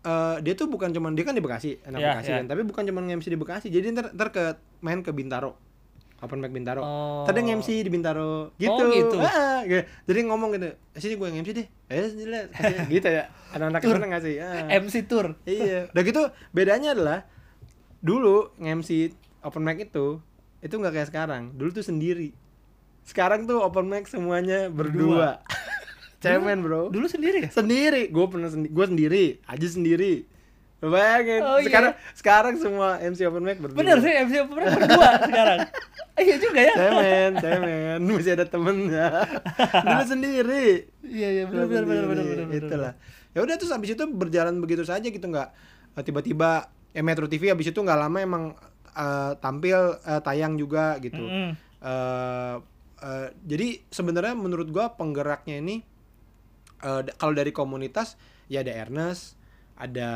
[0.00, 2.36] eh dia tuh bukan cuman dia kan di Bekasi, anak Iya, Bekasi iya.
[2.40, 3.66] kan, tapi bukan cuman nge-MC di Bekasi.
[3.68, 5.58] Jadi ntar, ntar ke main ke Bintaro.
[6.18, 6.80] Open mic Bintaro.
[6.80, 7.22] Oh.
[7.22, 8.50] Tadi nge-MC di Bintaro.
[8.54, 8.84] Gitu.
[8.90, 9.16] gitu.
[9.18, 9.86] Ah, gitu.
[10.04, 11.66] Jadi ngomong gitu, "Eh, sini gue nge-MC deh.
[11.86, 12.42] Eh, sini lah.
[12.48, 13.24] Kasih- gitu ya.
[13.50, 13.94] Anak-anak Tur.
[13.94, 14.34] sana ngasih.
[14.38, 14.66] Ah.
[14.82, 15.86] MC tour iya.
[15.88, 17.18] Udah gitu bedanya adalah
[17.98, 20.18] dulu nge-MC open mic itu
[20.58, 21.54] itu nggak kayak sekarang.
[21.54, 22.34] Dulu tuh sendiri.
[23.02, 25.38] Sekarang tuh open mic semuanya berdua.
[26.18, 30.26] Cemen, Bro dulu sendiri ya sendiri gue pernah sendi gue sendiri aja sendiri
[30.80, 31.66] bayangin Oh, iya.
[31.70, 35.58] sekarang sekarang semua MC open mic berdua bener sih MC apa berdua sekarang
[36.26, 36.74] iya juga ya.
[36.74, 39.06] Cemen cemen masih ada temennya.
[39.86, 40.66] Dulu sendiri.
[41.02, 41.42] Iya iya.
[41.46, 42.92] Benar benar benar benar benar itulah.
[43.36, 45.48] ya udah terus habis itu berjalan begitu saja gitu nggak.
[45.94, 48.44] Eh, tiba-tiba eh Metro TV habis itu nggak lama emang
[48.92, 51.20] eh, tampil eh, tayang juga gitu.
[51.20, 51.50] Mm-mm.
[51.78, 52.54] eh
[52.98, 55.86] eh, jadi sebenarnya menurut gua penggeraknya ini
[56.78, 58.14] da- kalau dari komunitas
[58.46, 59.34] ya ada Ernest,
[59.74, 60.10] ada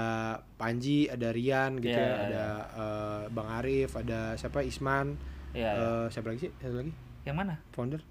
[0.56, 4.62] Panji, ada Rian gitu Iya, ya, iya, ada eh, Bang Arif, ada siapa?
[4.62, 5.14] Isman,
[5.52, 5.86] Iya, iya.
[5.86, 6.50] eh, siapa lagi sih?
[6.60, 8.02] Satu lagi yang mana founder?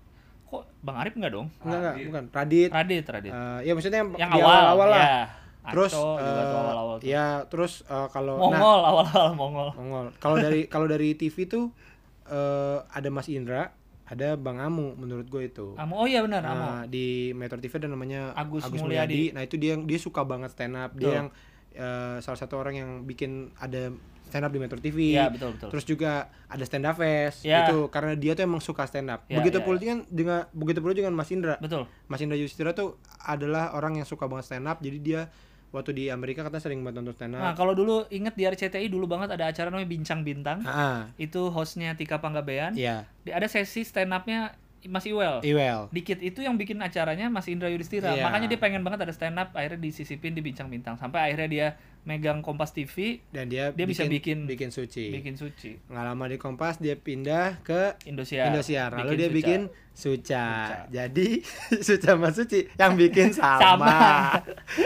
[0.52, 2.70] kok Bang Arif enggak dong Enggak enggak, bukan Radit.
[2.76, 5.00] Radit Radit Eh, ya maksudnya yang, yang awal awal-awal lah.
[5.00, 5.24] ya.
[5.62, 7.06] Terus Aco tuh eh, awal-awal tuh.
[7.08, 10.06] ya terus eh, kalau nah Mongol awal-awal Mongol Mongol.
[10.20, 11.72] Kalau dari kalau dari TV tuh
[12.28, 13.72] eh, ada Mas Indra,
[14.12, 15.72] ada Bang Amu menurut gue itu.
[15.80, 18.84] Amo oh iya benar Nah, di Metro TV ada namanya Agus Agus, Mulyadi.
[18.84, 19.22] Mulyadi.
[19.32, 20.92] Nah, itu dia dia suka banget stand up.
[20.92, 21.00] Betul.
[21.00, 21.28] Dia yang
[21.80, 23.96] eh, salah satu orang yang bikin ada
[24.32, 25.14] stand up di Metro TV.
[25.14, 26.12] Iya betul betul Terus juga
[26.48, 27.68] ada stand up fest Iya.
[27.68, 29.28] itu karena dia tuh emang suka stand up.
[29.28, 31.56] Iya, begitu iya, pula dengan dengan begitu pula dengan Mas Indra.
[31.58, 34.80] betul Mas Indra Yustira tuh adalah orang yang suka banget stand up.
[34.80, 35.28] Jadi dia
[35.70, 37.56] waktu di Amerika katanya sering banget nonton stand Nah, up.
[37.56, 40.60] kalau dulu inget di RCTI dulu banget ada acara namanya Bincang Bintang.
[40.64, 42.76] Ah, Itu hostnya Tika Panggabean.
[42.76, 43.08] iya.
[43.24, 45.46] Ada sesi stand up-nya Mas Iwel.
[45.46, 45.94] Iwel.
[45.94, 48.12] Dikit itu yang bikin acaranya Mas Indra Yudhistira.
[48.12, 48.26] Iya.
[48.26, 50.98] Makanya dia pengen banget ada stand up, akhirnya disisipin di Bincang Bintang.
[50.98, 51.68] Sampai akhirnya dia
[52.04, 55.10] megang Kompas TV, Dan dia Dia bisa bikin- bikin suci.
[55.12, 55.78] bikin suci.
[55.86, 58.50] Nggak lama di Kompas dia pindah ke Indosiar.
[58.50, 58.90] Indosiar.
[58.96, 59.38] Lalu dia Suca.
[59.38, 59.62] bikin
[59.92, 60.18] Suca.
[60.18, 60.46] Suca.
[60.90, 61.28] Jadi
[61.86, 63.62] Suca sama Suci yang bikin sama.
[63.62, 64.00] Sama.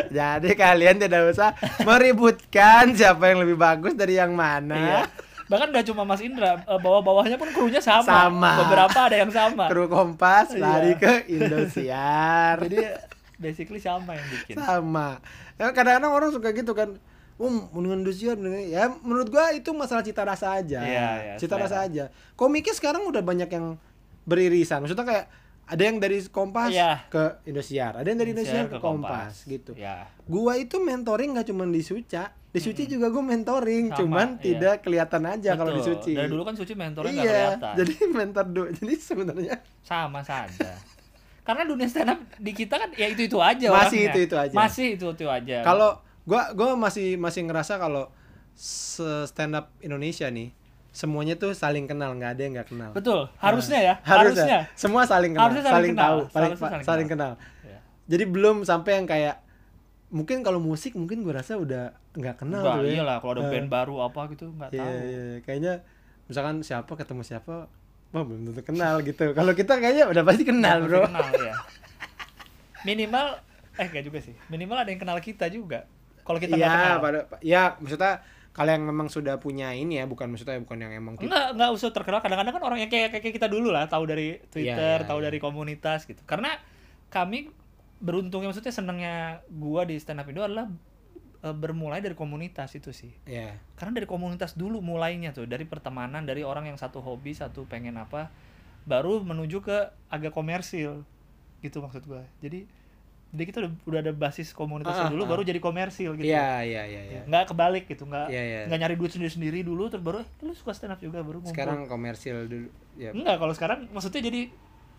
[0.10, 4.76] Jadi kalian tidak usah meributkan siapa yang lebih bagus dari yang mana.
[4.76, 5.02] Iya.
[5.46, 8.04] Bahkan gak cuma Mas Indra, eh, bawah-bawahnya pun krunya sama.
[8.04, 8.52] Sama.
[8.60, 9.70] Beberapa ada yang sama.
[9.70, 10.60] Kru Kompas Iya.
[10.60, 12.60] lari ke Indosiar.
[12.60, 12.82] Jadi
[13.38, 14.56] basically sama yang bikin.
[14.58, 15.20] sama.
[15.56, 16.96] Ya, kadang-kadang orang suka gitu kan.
[17.36, 20.80] Um, mendingan Indosiar, ya menurut gua itu masalah cita rasa aja.
[20.80, 21.68] Iya, iya, cita selera.
[21.68, 22.04] rasa aja.
[22.40, 23.76] Komiknya sekarang udah banyak yang
[24.24, 24.80] beririsan.
[24.80, 25.26] Maksudnya kayak
[25.68, 27.04] ada yang dari Kompas Iya.
[27.12, 29.76] ke Indosiar, ada yang dari Indosiar Indosiar ke Kompas, gitu.
[29.76, 30.08] Ya.
[30.24, 34.44] Gua itu mentoring nggak cuma di Suca, di Suci juga gua mentoring, Sama, cuman iya.
[34.46, 35.84] tidak kelihatan aja kalau di.
[35.84, 36.16] Suci.
[36.16, 37.22] Dari dulu kan Suci mentornya iya,
[37.60, 37.74] kelihatan.
[37.84, 37.94] jadi
[38.24, 38.68] mentor dulu.
[38.80, 40.72] Jadi sebenarnya sama saja.
[41.46, 44.10] Karena dunia stand up di kita kan ya itu-itu aja Masih orangnya.
[44.12, 44.54] itu-itu aja.
[44.54, 45.58] Masih itu-itu aja.
[45.62, 48.10] kalau gua gua masih masih ngerasa kalau
[49.24, 50.50] stand up Indonesia nih
[50.90, 52.92] semuanya tuh saling kenal, nggak ada yang nggak kenal.
[52.92, 53.94] Betul, harusnya ya.
[54.00, 54.48] Harusnya.
[54.48, 54.60] Harusnya.
[54.74, 56.08] Semua saling kenal, Harusnya saling, saling kenal.
[56.08, 57.32] tahu, saling, saling saling kenal.
[57.62, 57.80] Ya.
[58.08, 59.36] Jadi belum sampai yang kayak
[60.08, 62.94] mungkin kalau musik mungkin gua rasa udah nggak kenal Enggak, tuh ya.
[62.96, 64.94] iyalah kalau ada band baru apa gitu nggak Iya, tahu.
[64.96, 65.38] iya, iya.
[65.44, 65.74] kayaknya
[66.26, 67.68] misalkan siapa ketemu siapa,
[68.14, 69.32] wah belum tentu kenal gitu.
[69.34, 71.08] Kalau kita kayaknya udah pasti kenal, Bro.
[71.10, 71.54] Kenal ya.
[72.88, 73.42] Minimal
[73.76, 74.36] eh enggak juga sih.
[74.52, 75.90] Minimal ada yang kenal kita juga.
[76.26, 76.98] Kalau kita nggak Iya, kenal.
[77.02, 78.14] pada ya maksudnya
[78.56, 81.70] kalau yang memang sudah punya ini ya, bukan maksudnya bukan yang emang kita Enggak, enggak
[81.76, 82.24] usah terkenal.
[82.24, 85.26] Kadang-kadang kan orang yang kayak kayak kita dulu lah, tahu dari Twitter, iya, tahu iya.
[85.28, 86.24] dari komunitas gitu.
[86.24, 86.56] Karena
[87.12, 87.52] kami
[88.00, 90.72] beruntungnya maksudnya senangnya gua di stand up Indo adalah
[91.46, 93.14] e, bermulai dari komunitas itu sih.
[93.30, 97.70] ya Karena dari komunitas dulu mulainya tuh, dari pertemanan, dari orang yang satu hobi, satu
[97.70, 98.34] pengen apa,
[98.90, 101.06] baru menuju ke agak komersil.
[101.62, 102.26] Gitu maksud gua.
[102.42, 102.66] Jadi
[103.36, 105.30] jadi kita udah, udah ada basis komunitasnya Ah, dulu ah.
[105.36, 106.24] baru jadi komersil gitu.
[106.24, 107.22] Iya, iya, iya, iya.
[107.28, 108.60] Nggak kebalik gitu, nggak Iya, iya.
[108.72, 111.52] nggak nyari duit sendiri-sendiri dulu terus baru eh lu suka stand up juga baru ngumpul.
[111.52, 112.70] Sekarang komersil dulu.
[112.96, 113.12] Ya.
[113.12, 114.48] Enggak, kalau sekarang maksudnya jadi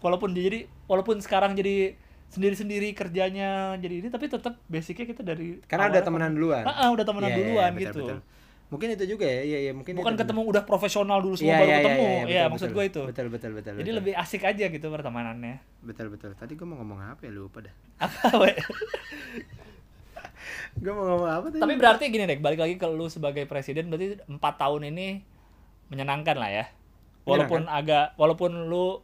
[0.05, 1.97] walaupun jadi walaupun sekarang jadi
[2.27, 6.65] sendiri-sendiri kerjanya jadi ini tapi tetap basicnya kita dari Karena udah temenan duluan.
[6.67, 8.01] Ah, ah, udah temenan Iya, iya, duluan betul, gitu.
[8.05, 8.19] betul.
[8.67, 11.47] Mungkin itu juga ya, iya, iya, mungkin Bukan itu ketemu udah profesional dulu betul.
[11.47, 12.03] semua Iya, baru iya, ketemu.
[12.03, 12.77] iya, Iya, betul, maksud betul.
[12.77, 13.03] gue itu.
[13.07, 13.73] Betul, betul, betul.
[13.73, 13.99] Jadi betul.
[14.03, 15.57] lebih asik aja gitu pertemanannya.
[15.87, 16.31] betul, betul.
[16.35, 17.75] Tadi gua mau ngomong apa ya lupa dah.
[18.03, 18.51] Apa, we?
[20.83, 21.63] Gua mau ngomong apa tadi?
[21.63, 25.25] Tapi berarti gini deh, balik lagi ke lu sebagai presiden berarti empat tahun ini
[25.89, 26.65] menyenangkan lah ya.
[27.27, 29.03] Walaupun agak, walaupun lu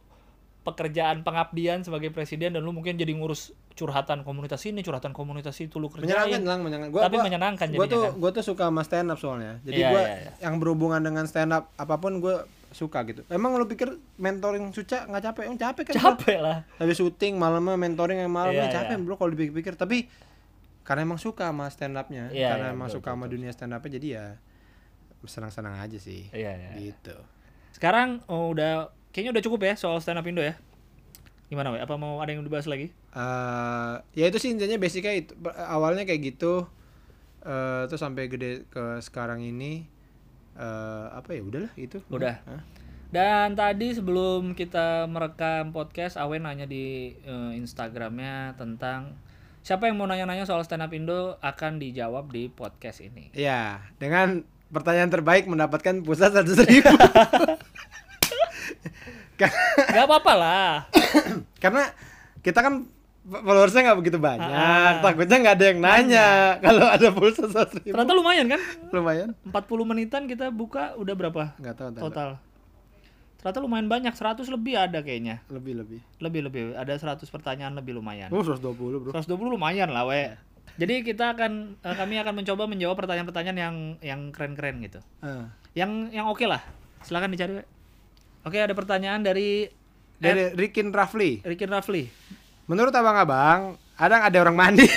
[0.63, 5.75] pekerjaan pengabdian sebagai presiden dan lu mungkin jadi ngurus curhatan komunitas ini, curhatan komunitas itu
[5.77, 6.43] lu menyenangkan kerjain.
[6.47, 6.91] lang, menyenangkan.
[6.95, 8.19] Gua, Tapi gua, menyenangkan gua jadinya tuh kan.
[8.21, 9.59] gua tuh suka sama stand up soalnya.
[9.61, 10.31] Jadi Iya, gua iya, iya.
[10.41, 13.21] yang berhubungan dengan stand up apa pun gua suka gitu.
[13.27, 13.85] Emang lu pikir
[14.17, 15.41] mentoring Suca nggak capek?
[15.45, 15.93] Emang capek kan?
[15.93, 16.03] bro?
[16.15, 16.57] Capek lah.
[16.79, 19.03] habis syuting malamnya mentoring yang malamnya Iya, capek iya.
[19.03, 20.09] bro kalau dipikir-pikir tapi
[20.81, 23.51] karena emang suka sama stand upnya Iya, karena iya, emang betul, suka sama betul, dunia
[23.51, 24.25] stand upnya jadi ya
[25.23, 26.71] senang-senang aja sih Iya, iya.
[26.81, 27.15] gitu
[27.71, 30.57] Sekarang oh, udah kayaknya udah cukup ya soal stand up Indo ya.
[31.47, 31.77] Gimana, we?
[31.77, 32.89] Apa mau ada yang dibahas lagi?
[33.13, 35.37] Eh, ya itu sih intinya basicnya itu
[35.69, 36.65] awalnya kayak gitu
[37.43, 39.83] eh terus sampai gede ke sekarang ini
[40.55, 42.39] eh apa ya udahlah itu Udah.
[43.13, 49.13] Dan tadi sebelum kita merekam podcast, Awen nanya di eh, Instagramnya tentang
[49.61, 53.29] siapa yang mau nanya-nanya soal stand up Indo akan dijawab di podcast ini.
[53.37, 54.41] Iya, dengan
[54.73, 56.89] pertanyaan terbaik mendapatkan pusat satu ribu
[59.35, 60.71] Gak apa-apa lah.
[61.63, 61.89] karena
[62.39, 62.85] kita kan
[63.23, 64.99] followersnya nggak begitu banyak Ah.
[64.99, 66.27] takutnya nggak ada yang nanya
[66.59, 68.61] kalau ada pulsa seratus ribu Ternyata lumayan kan?
[68.91, 72.29] lumayan 40 menitan kita buka udah berapa nggak tahu total?
[73.39, 75.43] Ternyata lumayan banyak, 100 lebih ada kayaknya.
[75.47, 78.27] lebih lebih Lebih-lebih, ada 100 pertanyaan lebih lumayan.
[78.27, 80.31] oh 120 bro 120 lumayan lah, we.
[80.73, 85.03] Jadi kita akan eh, kami akan mencoba menjawab pertanyaan-pertanyaan yang yang keren-keren gitu.
[85.19, 85.51] Ah.
[85.73, 86.63] Yang yang oke lah.
[87.03, 87.63] Silakan dicari, we.
[88.43, 89.67] Oke, ada pertanyaan dari
[90.15, 92.07] dari Rikin Rafli Rikin Rafli.
[92.63, 94.87] menurut abang-abang ada ada orang mandi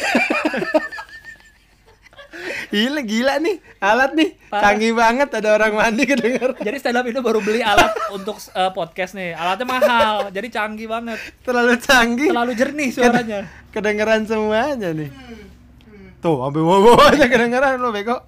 [2.66, 4.62] gila gila nih alat nih Parah.
[4.66, 8.70] canggih banget ada orang mandi kedenger Jadi stand up itu baru beli alat untuk eh,
[8.70, 9.32] podcast nih.
[9.32, 11.18] Alatnya mahal, jadi canggih banget.
[11.40, 13.38] terlalu canggih Terlalu jernih suaranya.
[13.70, 15.10] kedengeran semuanya nih
[16.16, 18.18] tuh sampai bawah aja kedengeran lo bego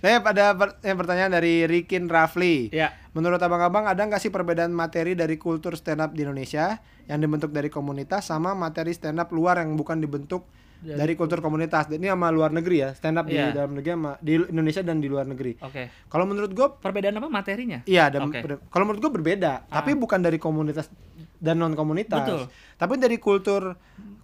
[0.00, 2.68] Nah, pada per- yang pertanyaan dari Rikin Rafli.
[2.68, 2.92] Ya.
[3.14, 7.48] Menurut abang-abang ada nggak sih perbedaan materi dari kultur stand up di Indonesia yang dibentuk
[7.48, 10.42] dari komunitas sama materi stand up luar yang bukan dibentuk
[10.76, 11.86] Dari- dari kultur komunitas.
[11.88, 13.48] Ini sama luar negeri ya, stand up Iya.
[13.48, 15.56] di dalam negeri sama di Indonesia dan di luar negeri.
[15.56, 15.88] Oke.
[16.04, 17.80] Kalau menurut gue Perbedaan apa materinya?
[17.86, 20.90] Iya, ber- kalau menurut gue berbeda, tapi bukan dari komunitas
[21.38, 22.42] dan non komunitas, Betul.
[22.76, 23.74] tapi dari kultur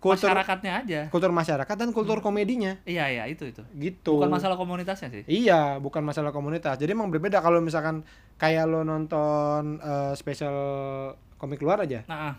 [0.00, 1.00] kultur Masyarakatnya aja.
[1.12, 3.60] kultur masyarakat dan kultur komedinya, Iya, iya, itu itu.
[3.76, 4.16] gitu.
[4.16, 5.22] Bukan masalah komunitasnya sih.
[5.28, 6.80] Iya, bukan masalah komunitas.
[6.80, 8.00] Jadi emang berbeda kalau misalkan
[8.36, 10.56] kayak lo nonton eh, special
[11.36, 12.34] komik luar aja, Nah, ah.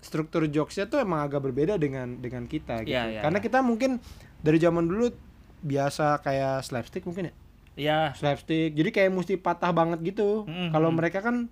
[0.00, 2.90] struktur jokesnya tuh emang agak berbeda dengan dengan kita gitu.
[2.90, 3.44] Iya, iya, Karena iya.
[3.46, 4.02] kita mungkin
[4.40, 5.14] dari zaman dulu
[5.60, 7.34] biasa kayak slapstick mungkin ya,
[7.74, 7.98] Iya.
[8.12, 8.74] slapstick.
[8.74, 10.44] Jadi kayak mesti patah banget gitu.
[10.44, 10.96] Mm-mm, Kalau mm.
[10.98, 11.46] mereka kan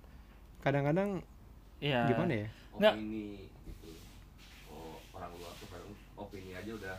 [0.59, 1.23] kadang-kadang
[1.79, 2.07] Iya.
[2.07, 2.47] gimana ya?
[2.73, 2.93] Nggak.
[2.95, 3.25] opini
[3.63, 3.89] gitu
[4.67, 6.97] oh, orang luar tuh kadang opini aja udah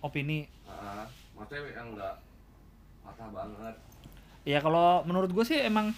[0.00, 0.48] Opini.
[0.64, 2.14] ah, maksudnya yang enggak
[3.00, 3.76] patah banget
[4.40, 5.92] Ya kalau menurut gue sih emang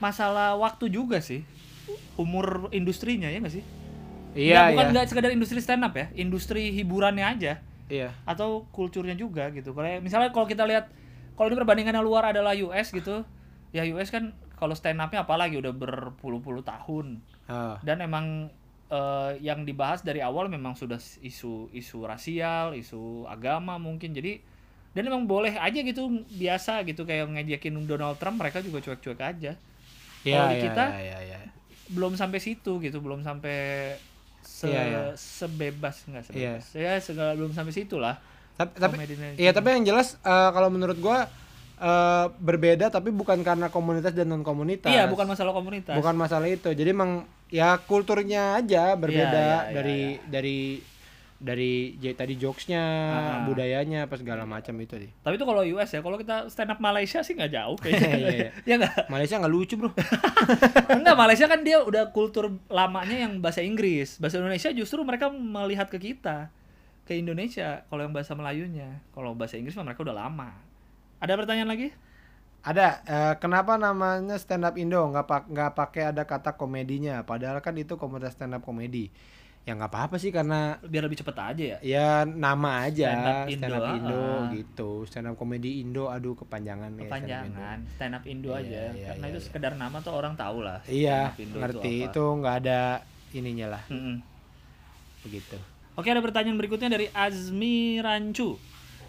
[0.00, 1.44] masalah waktu juga sih.
[2.16, 3.64] Umur industrinya ya nggak sih?
[4.32, 4.92] Iya, Nggak, bukan iya.
[4.96, 7.60] nggak sekedar industri stand up ya, industri hiburannya aja
[7.92, 8.16] Iya.
[8.24, 9.76] atau kulturnya juga gitu.
[9.76, 10.88] Kalau misalnya kalau kita lihat
[11.36, 13.28] kalau ini perbandingan yang luar adalah US gitu,
[13.70, 14.32] ya US kan
[14.62, 17.18] kalau stand upnya apalagi udah berpuluh-puluh tahun
[17.50, 17.74] Ah.
[17.82, 18.46] dan emang
[18.86, 24.38] eh, yang dibahas dari awal memang sudah isu isu rasial, isu agama mungkin jadi
[24.92, 29.56] dan emang boleh aja gitu biasa gitu kayak ngejekin Donald Trump mereka juga cuek-cuek aja.
[30.22, 31.50] Iya, Kalau di iya, kita, iya, iya, iya.
[31.90, 33.56] belum sampai situ gitu, belum sampai
[34.44, 35.02] se Iya, iya.
[35.18, 36.64] sebebas enggak sebebas.
[36.76, 38.20] Ya segala belum sampai situ lah.
[38.54, 38.94] Tapi tapi
[39.40, 39.56] iya itu.
[39.56, 41.26] tapi yang jelas eh, kalau menurut gua
[41.82, 44.88] eh, berbeda tapi bukan karena komunitas dan non komunitas.
[44.88, 45.92] Iya, bukan masalah komunitas.
[45.92, 46.70] Bukan masalah itu.
[46.70, 50.58] Jadi emang ya kulturnya aja berbeda iya, dari dari
[51.36, 53.42] dari j- tadi jokesnya, Ah.
[53.42, 55.10] budayanya apa segala macam itu sih.
[55.10, 58.14] Tapi itu kalau US ya, kalau kita stand up Malaysia sih nggak jauh kayaknya.
[58.14, 58.50] Iya, iya.
[58.62, 59.10] ya nggak?
[59.10, 59.90] Malaysia nggak lucu bro.
[61.02, 64.22] Enggak, Malaysia kan dia udah kultur lamanya yang bahasa Inggris.
[64.22, 66.46] Bahasa Indonesia justru mereka melihat ke kita.
[67.02, 69.02] Ke Indonesia kalau yang bahasa Melayunya.
[69.10, 70.54] Kalau bahasa Inggris mah mereka udah lama.
[71.22, 71.88] Ada pertanyaan lagi?
[72.62, 77.58] Ada eh, kenapa namanya stand up Indo nggak pak nggak pakai ada kata komedinya padahal
[77.58, 79.10] kan itu komunitas stand up komedi.
[79.62, 81.78] Ya nggak apa-apa sih karena Biar lebih cepet aja ya.
[81.78, 84.38] ya nama aja Stand up stand Indo, up Indo, ah.
[84.50, 87.06] gitu stand up komedi Indo aduh kepanjangan ya, stand up Indo.
[87.06, 88.82] Kepanjangan, stand up Indo Iya, aja.
[88.90, 89.46] iya, Karena iya, itu iya.
[89.46, 90.82] sekedar nama tuh orang tahu lah.
[90.90, 92.80] iya stand ngerti itu nggak ada
[93.30, 94.16] ininya lah Mm-mm.
[95.22, 95.58] begitu
[95.94, 98.56] Oke ada pertanyaan berikutnya dari Azmi Rancu.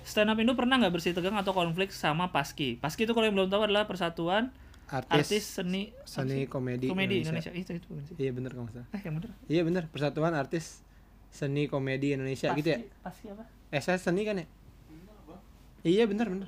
[0.04, 2.76] Stand up Indo pernah nggak bersih tegang atau konflik sama Paski?
[2.76, 4.52] Paski itu kalau yang belum tahu adalah persatuan
[4.86, 7.50] artis, artis seni seni komedi, komedi Indonesia.
[7.50, 7.74] Indonesia.
[7.74, 9.30] Itu itu iya bener kamu salah Eh yang bener.
[9.48, 10.84] iya bener persatuan artis
[11.30, 13.44] seni komedi Indonesia gitu ya Paski apa?
[13.70, 14.46] eh saya seni kan ya
[15.84, 16.48] iya bener bener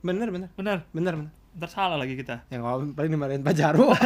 [0.00, 0.78] bener bener Bener.
[0.88, 2.46] bener bener Ntar salah lagi kita.
[2.48, 3.90] yang paling dimarahin Pak Jarwo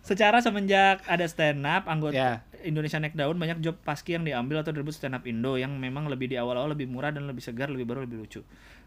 [0.00, 2.32] Secara semenjak ada stand up, anggota ya
[2.64, 6.06] Indonesia Naik Daun banyak job paski yang diambil atau direbut stand up Indo yang memang
[6.06, 8.40] lebih di awal-awal lebih murah dan lebih segar, lebih baru, lebih lucu.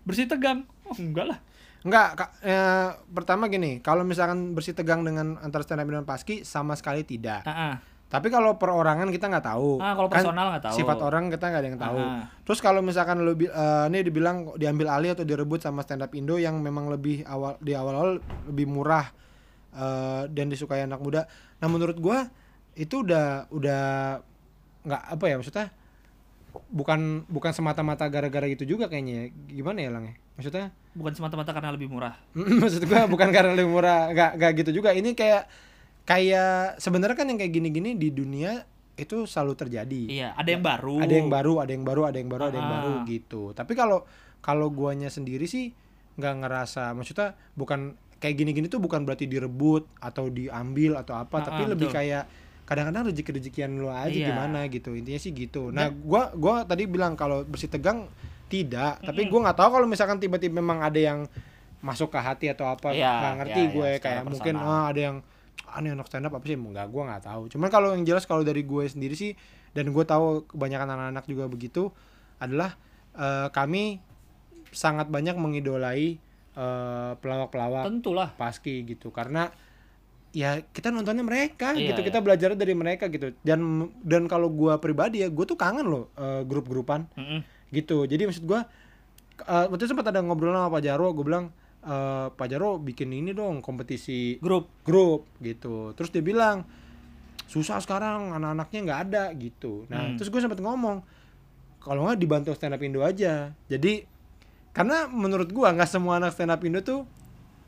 [0.03, 0.67] Bersih tegang?
[0.85, 1.39] Oh, enggak lah.
[1.83, 6.47] Enggak, Kak, eh, pertama gini, kalau misalkan bersih tegang dengan antara stand up dan paski
[6.47, 7.43] sama sekali tidak.
[7.43, 7.83] Ah.
[8.13, 9.81] Tapi kalau perorangan kita nggak tahu.
[9.81, 10.77] Ah, kalau Kan personal nggak tahu.
[10.77, 11.97] Sifat orang kita nggak ada yang tahu.
[11.97, 12.23] Ah.
[12.45, 16.37] Terus kalau misalkan lu eh, ini dibilang diambil alih atau direbut sama stand up Indo
[16.37, 19.09] yang memang lebih awal di awal-awal lebih murah
[19.73, 21.25] eh, dan disukai anak muda.
[21.57, 22.29] Nah, menurut gua
[22.75, 23.83] itu udah udah
[24.83, 25.67] nggak apa ya maksudnya
[26.69, 29.29] bukan bukan semata-mata gara-gara gitu juga kayaknya.
[29.47, 30.05] Gimana ya, Lang?
[30.05, 30.13] ya?
[30.33, 32.13] Maksudnya Bukan semata-mata karena lebih murah.
[32.61, 35.49] maksud gua bukan karena lebih murah nggak nggak gitu juga ini kayak
[36.03, 38.61] kayak sebenarnya kan yang kayak gini-gini di dunia
[38.93, 41.01] itu selalu terjadi Iya, ada yang baru.
[41.01, 42.73] ada yang baru ada yang baru ada yang baru ada yang Ah.
[42.77, 44.05] baru gitu tapi kalau
[44.37, 45.73] kalau guanya sendiri sih
[46.13, 51.43] nggak ngerasa maksudnya bukan kayak gini-gini tuh bukan berarti direbut atau diambil atau apa Ah,
[51.43, 51.97] tapi ah, lebih betul.
[51.97, 52.23] kayak
[52.73, 54.33] kadang-kadang rezeki-rezekian lu aja Iya.
[54.33, 54.97] gimana gitu.
[54.97, 55.69] Intinya sih gitu.
[55.69, 58.09] Nah gua gua tadi bilang kalau bersih tegang
[58.49, 58.97] tidak.
[59.05, 61.29] Tapi gua nggak tahu kalau misalkan tiba-tiba memang ada yang
[61.83, 62.89] masuk ke hati atau apa.
[62.95, 63.89] Iya, nggak ngerti iya, gue.
[63.91, 65.17] iya, kayak mungkin ah, ada yang
[65.67, 66.55] aneh anak stand up apa sih?
[66.55, 67.41] Nggak gue nggak tahu.
[67.51, 69.35] Cuman kalau yang jelas kalau dari gue sendiri sih
[69.75, 71.91] dan gue tahu kebanyakan anak-anak juga begitu
[72.39, 72.73] adalah
[73.13, 73.99] eh, kami
[74.71, 76.17] sangat banyak mengidolai
[76.55, 78.31] eh, pelawak-pelawak Tentulah.
[78.39, 79.11] paski gitu.
[79.11, 79.51] Karena
[80.33, 82.07] ya kita nontonnya mereka Iya, gitu iya.
[82.09, 83.59] kita belajar dari mereka gitu dan
[84.01, 87.39] dan kalau gua pribadi ya gue tuh kangen loh eh, grup-grupan Mm-mm.
[87.69, 88.65] gitu jadi maksud gua
[89.39, 93.09] eh, waktu itu sempat ada ngobrol sama Pak Jarwo gue bilang eh, Pak Jarwo bikin
[93.09, 94.73] ini dong kompetisi Grup.
[94.81, 96.65] grup gitu terus dia bilang
[97.45, 100.17] susah sekarang anak-anaknya nggak ada gitu nah Hmm.
[100.17, 101.05] terus gue sempat ngomong
[101.77, 104.09] kalau nggak dibantu stand up Indo aja jadi
[104.71, 107.05] karena menurut gua nggak semua anak stand up Indo tuh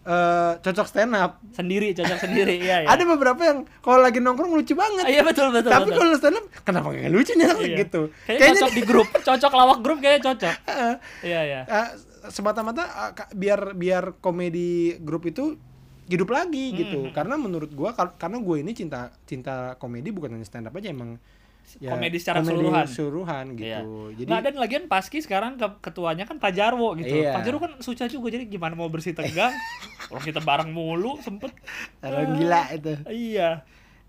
[0.06, 1.42] eh, cocok stand up.
[1.50, 2.56] Sendiri, cocok sendiri.
[2.66, 2.88] Iya, iya.
[2.88, 5.04] Ada beberapa yang kalau lagi nongkrong lucu banget.
[5.04, 5.70] Ah, Iya, betul, betul.
[5.70, 7.78] Tapi kalau stand up kenapa nggak lucu nih Iya.
[7.82, 8.02] gitu.
[8.24, 10.56] Kayaknya cocok di grup, cocok lawak grup kayaknya cocok.
[11.28, 11.62] Iya, iya.
[11.64, 11.88] eh,
[12.28, 15.58] semata-mata ka- biar biar komedi grup itu
[16.06, 17.00] hidup lagi Hmm, gitu.
[17.12, 20.90] Karena menurut gua kar- karena gue ini cinta cinta komedi bukan hanya stand up aja
[20.90, 21.18] emang
[21.82, 22.86] ya, Komedi secara keseluruhan.
[22.88, 23.66] keseluruhan gitu.
[23.68, 23.80] Iya.
[24.16, 27.12] Jadi Nggak, dan lagian Paski sekarang ke- ketuanya kan Pak Jarwo gitu.
[27.12, 27.36] Iya.
[27.36, 29.54] Pak Jarwo kan susah juga jadi gimana mau bersih tegang.
[30.10, 31.52] Kalau kita bareng mulu sempet.
[32.06, 32.94] orang gila itu.
[33.10, 33.66] Iya.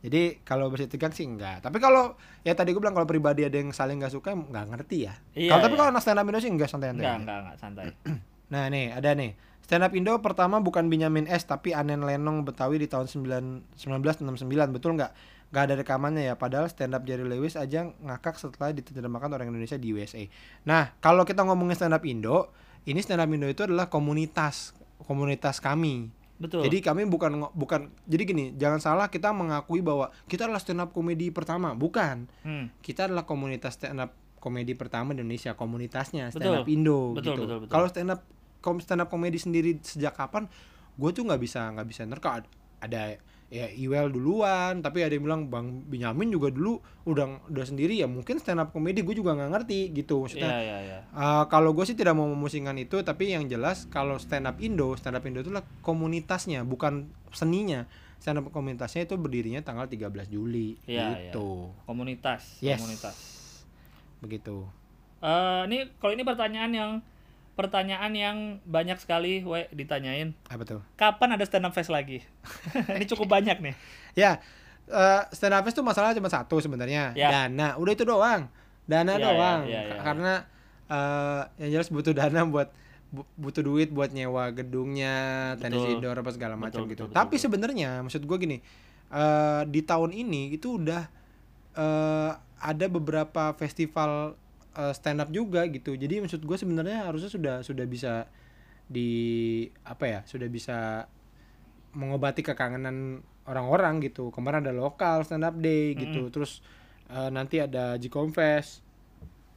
[0.07, 1.65] Jadi kalau bersih tegang sih enggak.
[1.65, 2.15] Tapi kalau
[2.47, 5.19] ya tadi gue bilang kalau pribadi ada yang saling nggak suka nggak ngerti ya.
[5.35, 5.79] Iya, kalau tapi iya.
[5.83, 7.03] kalau anak stand up Indonesia enggak santai-santai.
[7.03, 7.87] Enggak, enggak, enggak santai.
[8.47, 9.35] Nah nih ada nih
[9.67, 14.47] stand up Indo pertama bukan Benyamin S tapi Anen Lenong Betawi di tahun 9, 1969
[14.71, 15.11] betul nggak?
[15.49, 19.75] Gak ada rekamannya ya padahal stand up Jerry Lewis aja ngakak setelah diterjemahkan orang Indonesia
[19.75, 20.23] di USA.
[20.63, 22.51] Nah kalau kita ngomongin stand up Indo
[22.83, 26.11] ini stand up Indo itu adalah komunitas komunitas kami.
[26.37, 26.69] Betul.
[26.69, 30.91] Jadi kami bukan bukan jadi gini jangan salah kita mengakui bahwa kita adalah stand up
[30.91, 32.69] komedi pertama bukan Hmm.
[32.81, 36.61] kita adalah komunitas stand up komedi pertama di Indonesia komunitasnya stand Betul.
[36.61, 37.73] up Indo Betul, gitu betul, betul.
[37.73, 38.21] kalau stand up
[38.61, 40.45] kom stand up komedi sendiri sejak kapan
[40.93, 45.23] gue tuh nggak bisa nggak bisa nerka Ad- ada ya Iwel duluan tapi ada yang
[45.23, 49.39] bilang Bang Benyamin juga dulu udah udah sendiri ya mungkin stand up komedi gue juga
[49.39, 50.99] nggak ngerti gitu maksudnya Iya, iya, iya.
[51.15, 54.99] Uh, kalau gue sih tidak mau memusingkan itu, tapi yang jelas kalau stand up Indo,
[54.99, 57.87] stand up Indo itu lah komunitasnya, bukan seninya.
[58.19, 61.71] Stand up komunitasnya itu berdirinya tanggal 13 Juli Iya, gitu.
[61.87, 62.83] Komunitas, Yes.
[62.83, 63.17] komunitas.
[64.19, 64.67] Begitu.
[65.23, 66.91] Eh, ini kalau ini pertanyaan yang
[67.57, 70.37] pertanyaan yang banyak sekali we ditanyain.
[70.47, 70.81] Apa tuh?
[70.95, 72.21] Kapan ada stand up fest lagi?
[72.95, 73.75] ini cukup banyak nih.
[74.13, 74.39] Ya,
[74.87, 77.33] uh, stand up fest itu masalah cuma satu sebenarnya, Ya.
[77.33, 77.75] dana.
[77.75, 78.53] Udah itu doang.
[78.85, 79.61] Dana Ya, ya, doang.
[79.65, 79.97] ya, ya, ya.
[79.99, 80.33] Karena
[80.87, 82.69] uh, yang jelas butuh dana buat
[83.09, 85.17] bu- butuh duit buat nyewa gedungnya,
[85.57, 87.09] tenis indoor apa segala macam gitu.
[87.09, 88.59] betul, Tapi sebenarnya maksud gue gini,
[89.09, 91.03] eh di tahun ini itu udah
[91.75, 94.33] eh ada beberapa festival
[94.77, 95.97] eh, stand up juga gitu.
[95.97, 98.29] Jadi maksud gue sebenarnya harusnya sudah sudah bisa
[98.87, 99.11] di
[99.83, 101.09] apa ya, sudah bisa
[101.97, 104.29] mengobati kekangenan orang-orang gitu.
[104.31, 106.29] Kemarin ada lokal stand up day gitu.
[106.29, 106.61] Terus
[107.09, 108.85] eh, nanti ada Jcom Fest.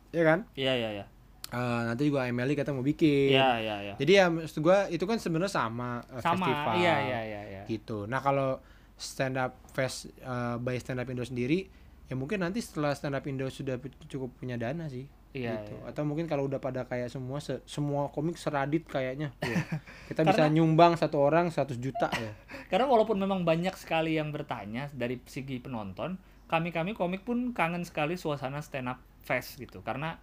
[0.10, 0.50] Ya kan?
[0.58, 1.06] Iya, iya, iya.
[1.50, 3.34] Eh, nanti juga Emily kata mau bikin.
[3.34, 3.94] Iya, iya, iya.
[3.98, 6.46] Jadi ya maksud gua itu kan sebenarnya sama eh, Sama.
[6.46, 6.74] festival.
[6.78, 7.62] Iya, iya, iya, iya.
[7.66, 8.06] Gitu.
[8.06, 8.62] Nah, kalau
[8.94, 11.66] stand up fest eh, by stand up Indo sendiri
[12.10, 13.78] ya mungkin nanti setelah stand up Indo sudah
[14.10, 15.06] cukup punya dana sih.
[15.30, 15.78] Iya, gitu.
[15.78, 15.94] iya.
[15.94, 19.30] Atau mungkin kalau udah pada kayak semua se- semua komik seradit kayaknya.
[19.38, 19.62] Wah,
[20.10, 22.34] kita bisa Karena- nyumbang satu orang 100 juta ya.
[22.74, 26.18] Karena walaupun memang banyak sekali yang bertanya dari segi penonton,
[26.50, 29.86] kami-kami komik pun kangen sekali suasana stand up fest gitu.
[29.86, 30.18] Karena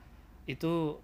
[0.45, 0.99] itu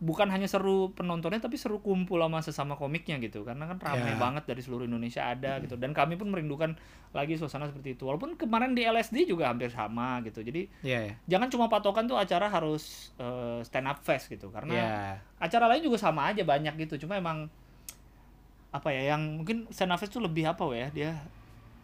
[0.00, 3.44] bukan hanya seru penontonnya tapi seru kumpul sama sesama komiknya gitu.
[3.44, 4.18] Karena kan ramai Ya.
[4.18, 5.76] banget dari seluruh Indonesia ada gitu.
[5.76, 6.72] Dan kami pun merindukan
[7.12, 8.04] lagi suasana seperti itu.
[8.04, 10.40] Walaupun kemarin di LSD juga hampir sama gitu.
[10.40, 11.14] Jadi Iya ya.
[11.28, 14.48] jangan cuma patokan tuh acara harus eh, stand up fest gitu.
[14.48, 14.88] Karena Iya.
[15.38, 17.52] acara lain juga sama aja banyak gitu cuma emang
[18.70, 21.10] apa ya yang mungkin stand up fest tuh lebih apa ya dia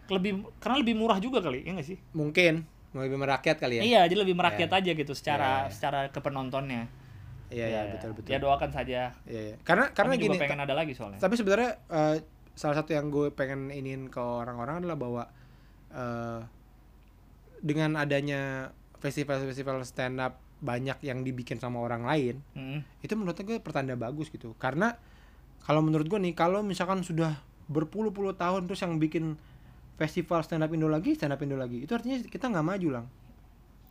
[0.07, 2.63] lebih karena lebih murah juga kali ya nggak sih Mungkin
[2.95, 3.83] lebih merakyat kali ya.
[3.83, 5.75] iya jadi lebih merakyat aja gitu secara Iya.
[5.75, 6.87] secara ke penontonnya
[7.47, 8.31] Iya, iya, Ya, betul betul.
[8.33, 9.57] ya doakan saja Iya, iya.
[9.63, 12.17] Karena karena Kami gini, juga pengen ada lagi soalnya tapi sebenarnya eh,
[12.57, 15.23] salah satu yang gue pengen iniin ke orang-orang adalah bahwa
[15.93, 16.41] eh,
[17.61, 22.81] dengan adanya festival-festival stand up banyak yang dibikin sama orang lain Mm-mm.
[23.05, 24.97] itu menurut gue pertanda bagus gitu karena
[25.69, 27.37] kalau menurut gue nih kalau misalkan sudah
[27.69, 29.37] berpuluh-puluh tahun terus yang bikin
[30.01, 33.07] festival stand up Indo lagi stand up Indo lagi itu artinya kita nggak maju lang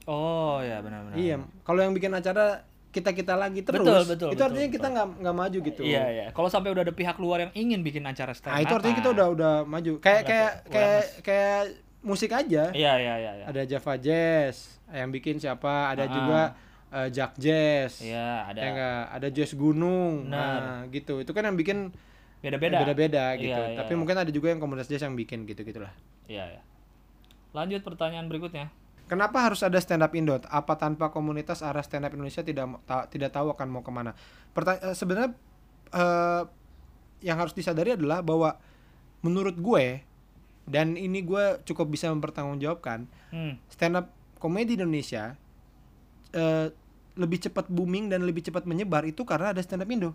[0.09, 2.65] oh ya benar-benar iya kalau yang bikin acara
[2.95, 4.93] kita kita lagi terus Betul, betul, itu betul, artinya kita betul.
[4.95, 8.03] nggak nggak maju gitu iya iya kalau sampai udah ada pihak luar yang ingin bikin
[8.03, 9.91] acara stand Nah, itu artinya kita udah udah maju.
[9.99, 11.59] Kayak kayak kayak kayak
[12.01, 12.71] musik aja.
[12.71, 14.55] iya iya iya iya Ada Java Jazz
[14.87, 15.91] yang bikin siapa?
[15.91, 16.09] Ada Ah.
[16.09, 16.41] juga
[16.87, 17.99] eh, Jack Jazz.
[17.99, 19.01] iya ada Ya enggak?
[19.11, 20.23] Ada Jazz Gunung.
[20.25, 20.59] Benar.
[20.61, 21.19] Nah, gitu.
[21.19, 21.91] Itu kan yang bikin
[22.37, 23.51] beda-beda beda-beda gitu.
[23.51, 23.99] Iya, iya, Tapi iya.
[23.99, 25.89] mungkin ada juga yang komunitas jazz yang bikin gitu-gitulah.
[26.25, 26.61] iya iya
[27.51, 28.69] lanjut pertanyaan berikutnya
[29.05, 30.41] Kenapa harus ada stand up Indo?
[30.49, 34.17] Apa tanpa komunitas arah stand up Indonesia tidak ta- tidak tahu akan mau ke mana?
[34.49, 35.37] Perta- eh, sebenarnya
[35.93, 36.43] eh,
[37.21, 38.57] yang harus disadari adalah bahwa
[39.21, 40.01] menurut gue
[40.65, 43.53] dan ini gue cukup bisa mempertanggungjawabkan hmm.
[43.69, 44.09] stand up
[44.41, 45.37] komedi Indonesia
[46.33, 46.73] eh,
[47.15, 50.11] lebih cepat booming dan lebih cepat menyebar itu karena ada stand up Indo.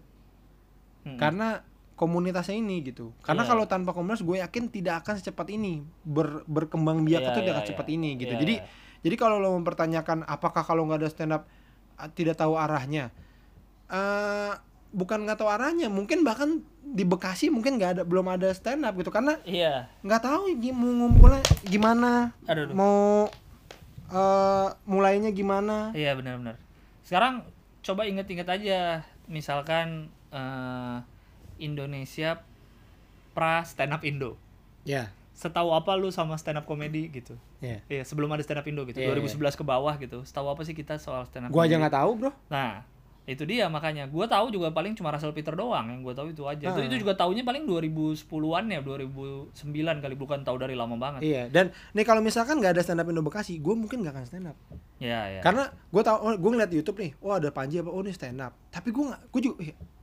[1.06, 1.16] Hmm.
[1.16, 1.64] Karena
[2.00, 3.12] komunitasnya ini gitu.
[3.20, 3.50] Karena Iya.
[3.52, 7.44] kalau tanpa komunitas gue yakin tidak akan secepat ini ber- berkembang biak Iya, itu tidak
[7.44, 7.94] iya, akan secepat iya.
[8.00, 8.32] ini gitu.
[8.32, 8.64] Iya, Jadi iya.
[9.04, 11.44] jadi kalau lo mempertanyakan apakah kalau nggak ada stand up
[12.00, 13.12] ah, tidak tahu arahnya.
[13.90, 14.52] eh
[14.90, 18.94] bukan nggak tahu arahnya mungkin bahkan di Bekasi mungkin nggak ada belum ada stand up
[18.94, 19.86] gitu karena Iya.
[20.00, 22.74] nggak tahu mau ngumpulnya gimana Aduh, aduh.
[22.74, 22.98] mau
[24.10, 26.58] eh, mulainya gimana Iya benar-benar.
[27.02, 27.42] Sekarang
[27.80, 30.96] coba inget-inget aja, misalkan eh,
[31.60, 32.40] Indonesia
[33.30, 34.34] pra stand up Indo.
[34.82, 37.32] ya Setahu apa lu sama stand up comedy gitu?
[37.58, 38.98] ya Iya, sebelum ada stand up Indo gitu.
[38.98, 40.20] Iya, 2011 ke bawah gitu.
[40.20, 41.80] Setahu apa sih kita soal stand up gua aja comedy?
[41.80, 42.84] nggak tahu bro Nah,
[43.24, 44.04] itu dia makanya.
[44.04, 46.60] Gua tahu juga paling cuma Russell Peter doang yang gua tahu itu aja.
[46.66, 46.84] Itu Ah.
[46.84, 49.54] itu juga taunya paling 2010-an ya, 2009
[49.96, 51.20] kali bukan tahu dari lama banget.
[51.22, 54.24] iya dan nih kalau misalkan nggak ada stand up Indo Bekasi gue mungkin nggak akan
[54.26, 54.56] stand up
[54.98, 55.40] Iya, iya.
[55.40, 58.10] karena gue tau oh, gue ngeliat di YouTube nih oh ada Panji apa oh ini
[58.10, 59.56] stand up tapi gue nggak gue juga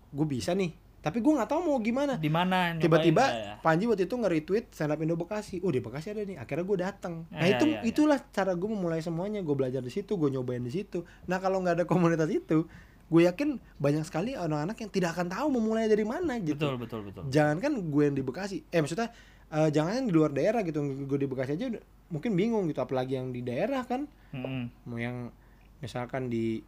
[0.07, 0.73] gue bisa nih
[1.07, 3.55] tapi gue nggak tahu mau gimana di mana tiba-tiba ya?
[3.63, 6.77] Panji waktu itu nge-retweet stand up Indo Bekasi oh di Bekasi ada nih akhirnya gue
[6.77, 7.87] datang nah Iya, itu iya, iya.
[7.87, 11.63] itulah cara gue memulai semuanya gue belajar di situ gue nyobain di situ nah kalau
[11.63, 12.67] nggak ada komunitas itu
[13.07, 16.99] gue yakin banyak sekali anak-anak yang tidak akan tahu memulai dari mana gitu Betul, betul,
[17.07, 17.23] betul.
[17.31, 19.07] jangan kan gue yang di Bekasi eh maksudnya
[19.47, 22.83] eh, jangan yang di luar daerah gitu gue di Bekasi aja udah, mungkin bingung gitu
[22.83, 24.83] apalagi yang di daerah kan Mm-mm.
[24.83, 25.31] mau yang
[25.79, 26.59] misalkan di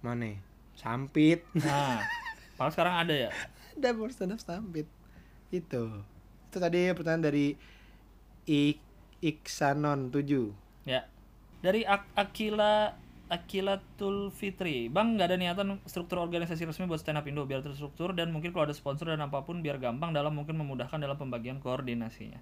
[0.00, 0.38] mana ya?
[0.74, 1.98] Sampit Nah,
[2.54, 3.30] padahal sekarang ada ya.
[3.78, 4.42] ada baru stand up
[5.48, 5.82] itu
[6.44, 7.46] itu tadi pertanyaan dari
[8.44, 8.78] Ik
[9.18, 10.52] Iksanon 7
[10.84, 11.04] Ya.
[11.58, 12.94] Dari Ak- Akila
[13.28, 14.88] Akilatul Fitri.
[14.88, 18.50] Bang, nggak ada niatan struktur organisasi resmi buat stand up Indo biar terstruktur dan mungkin
[18.50, 22.40] kalau ada sponsor dan apa pun biar gampang dalam mungkin memudahkan dalam pembagian koordinasinya.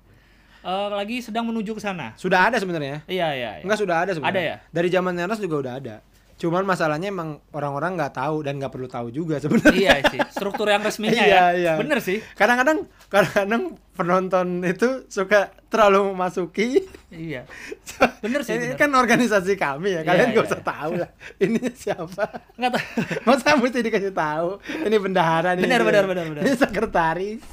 [0.62, 2.14] Eh, lagi sedang menuju ke sana.
[2.14, 3.62] sudah ada sebenarnya Iya, iya, iya.
[3.62, 4.56] enggak sudah ada sebenarnya Ada ya?
[4.70, 5.94] dari zaman Neras juga udah ada
[6.36, 10.66] cuman masalahnya emang orang-orang nggak tahu dan nggak perlu tahu juga sebenarnya iya sih, struktur
[10.66, 11.44] yang resminya Iya, ya.
[11.54, 11.72] iya.
[11.76, 12.20] Bener sih.
[12.32, 17.48] kadang-kadang kadang-kadang penonton itu suka terlalu memasuki Iya.
[18.22, 18.76] Bener sih, ini bener.
[18.76, 20.68] kan organisasi kami ya kalian Iya, gak iya, usah iya.
[20.68, 22.84] tahu lah ini siapa Nggak tahu.
[23.24, 24.48] masa mesti dikasih tahu
[24.82, 26.42] ini bendahara nih ini- benar, benar, benar.
[26.42, 27.44] ini sekretaris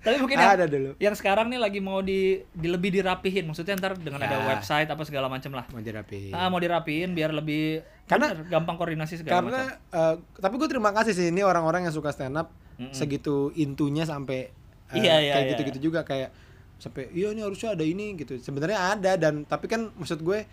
[0.00, 2.20] Tapi mungkin yang, ada dulu yang sekarang nih lagi mau di,
[2.50, 3.44] di lebih dirapihin.
[3.44, 4.46] Maksudnya ntar dengan ada Ya.
[4.48, 5.68] website apa segala macem lah.
[5.68, 9.76] mau dirapi Ah, mau dirapiin biar lebih Karena- bener, gampang koordinasi segala karena macam.
[9.92, 12.90] eh, tapi gue terima kasih sih ini orang-orang yang suka stand up Mm-mm.
[12.90, 14.48] segitu intunya sampai
[14.88, 15.50] eh, Iya, iya, kayak iya.
[15.52, 16.32] gitu-gitu juga kayak
[16.76, 20.48] sampai iya ini harusnya ada ini gitu sebenarnya ada dan tapi kan maksud gue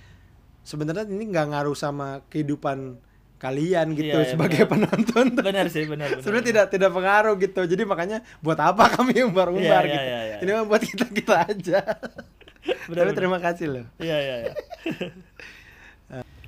[0.62, 3.00] sebenarnya ini nggak ngaruh sama kehidupan
[3.38, 4.90] kalian gitu Iya, iya, sebagai benar.
[4.98, 6.10] penonton Benar sih, benar.
[6.10, 6.54] benar, sebenarnya benar.
[6.54, 10.38] tidak tidak pengaruh gitu jadi makanya buat apa kami umbar-umbar Iya, iya, gitu iya, iya.
[10.42, 11.80] ini mah buat kita kita aja
[12.90, 13.16] Benar, tapi benar.
[13.16, 14.54] terima kasih loh Iya, iya, iya.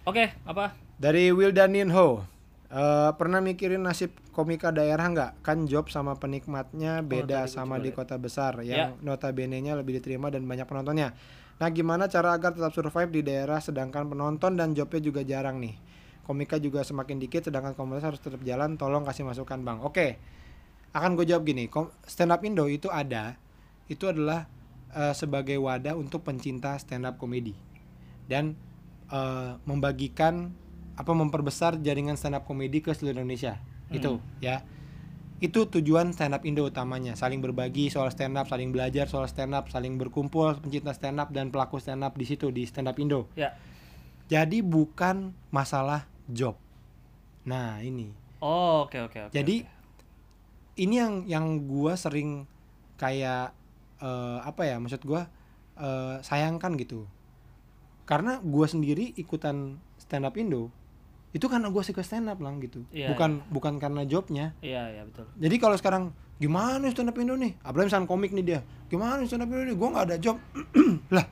[0.03, 0.73] Oke, apa?
[0.97, 2.25] Dari Wildanin Ho.
[2.67, 5.31] Eh, pernah mikirin nasib komika daerah nggak?
[5.41, 8.89] Kan job sama penikmatnya beda tadi gua sama di kota besar Ya.
[8.89, 11.13] yang notabene-nya lebih diterima dan banyak penontonnya.
[11.57, 15.75] Nah, gimana cara agar tetap survive di daerah sedangkan penonton dan jobnya juga jarang nih?
[16.29, 18.77] Komika juga semakin dikit sedangkan komunitas harus tetap jalan.
[18.77, 19.81] Tolong kasih masukan, Bang.
[19.81, 20.21] Oke.
[20.93, 21.65] Akan gue jawab gini,
[22.05, 23.33] stand up Indo itu ada.
[23.89, 24.45] Itu adalah
[24.93, 27.57] eh, sebagai wadah untuk pencinta stand up komedi.
[28.29, 28.53] Dan
[29.09, 30.53] eh, membagikan
[30.93, 33.57] apa memperbesar jaringan stand up komedi ke seluruh Indonesia.
[33.89, 34.61] Itu ya.
[35.41, 39.55] Itu tujuan stand up Indo utamanya, saling berbagi soal stand up, saling belajar soal stand
[39.57, 42.99] up, saling berkumpul pencinta stand up dan pelaku stand up di situ di stand up
[43.01, 43.31] Indo.
[43.33, 43.55] Ya.
[44.29, 46.55] Jadi bukan masalah job.
[47.43, 48.13] Nah, ini.
[48.39, 49.33] Oh, oke, oke, oke.
[49.33, 49.73] Jadi oke.
[50.77, 52.45] ini yang yang gua sering
[52.95, 53.51] kayak
[53.97, 55.27] eh, apa ya maksud gua
[55.75, 57.03] eh, sayangkan gitu
[58.03, 60.67] karena gua sendiri ikutan stand up Indo
[61.29, 65.01] itu karena gua suka stand up lah gitu Iya, bukan bukan karena jobnya Iya, iya,
[65.05, 65.29] betul.
[65.37, 66.03] jadi kalau sekarang
[66.35, 69.51] gimana nih stand up Indo nih apalagi misalnya komik nih dia gimana nih stand up
[69.51, 70.37] Indo nih gua nggak ada job
[71.15, 71.25] lah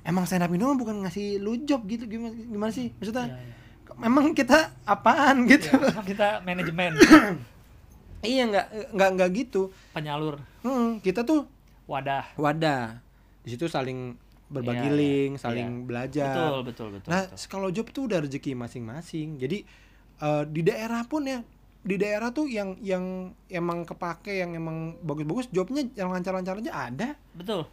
[0.00, 3.36] emang stand up Indo mah bukan ngasih lu job gitu gimana gimana sih maksudnya Iya,
[3.36, 3.54] iya.
[3.96, 6.92] Memang kita apaan gitu Ya, kita manajemen,
[8.22, 11.46] iya nggak nggak nggak gitu penyalur, Hmm, kita tuh
[11.84, 12.26] wadah.
[12.34, 12.98] wadah.
[13.40, 15.84] Di situ saling berbagi Iya, iya, link, saling iya.
[15.84, 16.34] belajar.
[16.34, 17.08] Betul, betul, betul.
[17.08, 17.46] nah, betul.
[17.46, 19.38] kalau job tuh udah rezeki masing-masing.
[19.38, 19.58] Jadi
[20.18, 21.42] eh, di daerah pun ya,
[21.80, 23.04] di daerah tuh yang yang
[23.46, 27.08] emang kepake, yang emang bagus-bagus, jobnya yang lancar-lancar aja ada.
[27.32, 27.66] Betul.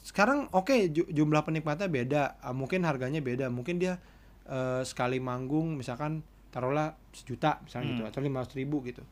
[0.00, 4.00] Sekarang oke ju- jumlah penikmatnya beda, ah, mungkin harganya beda, mungkin dia
[4.48, 8.10] eh, sekali manggung misalkan taruhlah sejuta misalnya gitu Hmm.
[8.10, 9.04] atau lima ribu gitu.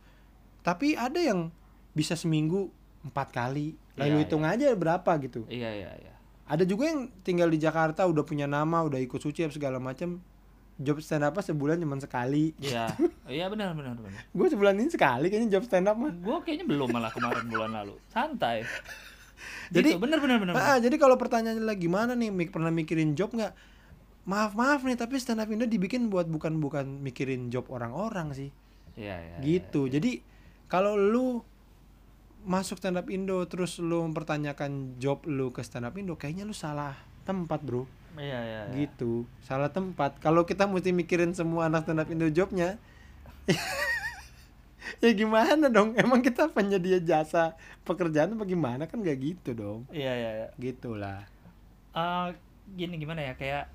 [0.61, 1.53] Tapi ada yang
[1.93, 2.73] bisa seminggu
[3.05, 5.47] empat kali, lalu Iya, hitung aja berapa gitu.
[5.47, 6.15] Iya, iya, iya.
[6.47, 10.19] Ada juga yang tinggal di Jakarta udah punya nama, udah ikut suci apa segala macam.
[10.77, 12.53] Job stand up sebulan cuma sekali.
[12.59, 12.91] Iya.
[13.27, 14.23] Iya, benar, benar, benar.
[14.31, 16.15] Gue sebulan ini sekali kayaknya job stand up mah.
[16.15, 17.99] Gue kayaknya belum malah kemarin bulan lalu.
[18.07, 18.63] Santai.
[19.75, 20.55] Jadi- gitu, bener bener bener.
[20.55, 20.63] bener.
[20.63, 23.51] Ah, jadi kalau pertanyaannya lagi gimana nih, mik pernah mikirin job nggak?
[24.27, 28.51] Maaf maaf nih, tapi stand up Indo dibikin buat bukan bukan mikirin job orang-orang sih.
[28.97, 29.37] Iya, iya.
[29.45, 30.25] gitu jadi
[30.73, 31.45] kalau lu
[32.49, 36.57] masuk stand up Indo terus lu mempertanyakan job lu ke stand up Indo kayaknya lu
[36.57, 36.97] salah
[37.29, 37.85] tempat bro
[38.17, 38.61] Iya, iya.
[38.73, 38.89] iya.
[38.89, 42.81] gitu salah tempat kalau kita mesti mikirin semua anak stand up Indo jobnya
[45.05, 47.53] ya gimana dong emang kita penyedia jasa
[47.85, 50.49] pekerjaan apa gimana kan gak gitu dong Iya, iya, iya.
[50.57, 51.29] gitulah
[51.93, 52.29] Eh,
[52.73, 53.69] gini gimana ya kayak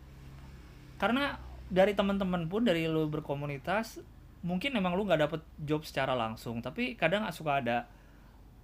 [1.02, 3.98] karena dari teman-teman pun dari lu berkomunitas
[4.46, 6.62] mungkin emang lu nggak dapet job secara langsung.
[6.62, 7.90] Tapi kadang suka ada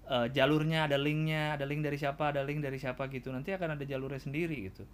[0.05, 3.33] eh, jalurnya ada linknya ada link dari siapa ada link dari siapa gitu.
[3.33, 4.85] Nanti akan ada jalurnya sendiri gitu.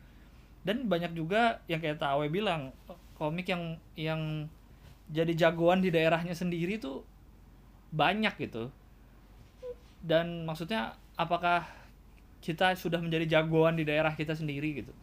[0.64, 2.72] Dan banyak juga yang kayak Tawe bilang
[3.20, 4.48] komik yang yang
[5.12, 7.04] jadi jagoan di daerahnya sendiri tuh
[7.92, 8.72] banyak gitu.
[10.00, 11.68] Dan maksudnya apakah
[12.40, 14.96] kita sudah menjadi jagoan di daerah kita sendiri gitu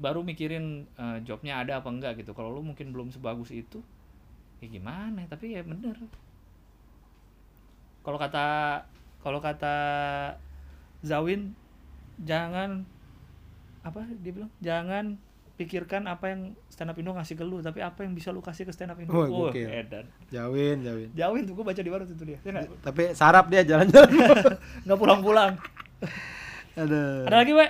[0.00, 2.32] baru mikirin eh, jobnya ada apa enggak gitu.
[2.32, 3.84] Kalau lu mungkin belum sebagus itu
[4.64, 5.28] ya gimana?
[5.28, 5.94] Tapi ya bener.
[8.00, 8.46] Kalau kata
[9.20, 9.76] kalau kata
[11.04, 11.52] Zawin
[12.24, 12.88] jangan
[13.84, 14.52] apa dia bilang?
[14.64, 15.20] Jangan
[15.60, 18.64] pikirkan apa yang stand up Indo ngasih ke lu tapi apa yang bisa lu kasih
[18.64, 19.12] ke stand up Indo.
[19.12, 19.68] Oh, gokil.
[19.68, 20.08] edan.
[20.32, 24.08] Jauhin jauhin Jauhin tuh gue baca di baru tuh dia ya tapi sarap dia jalan-jalan.
[24.88, 25.60] Nggak pulang-pulang.
[26.72, 27.66] Ada ada lagi we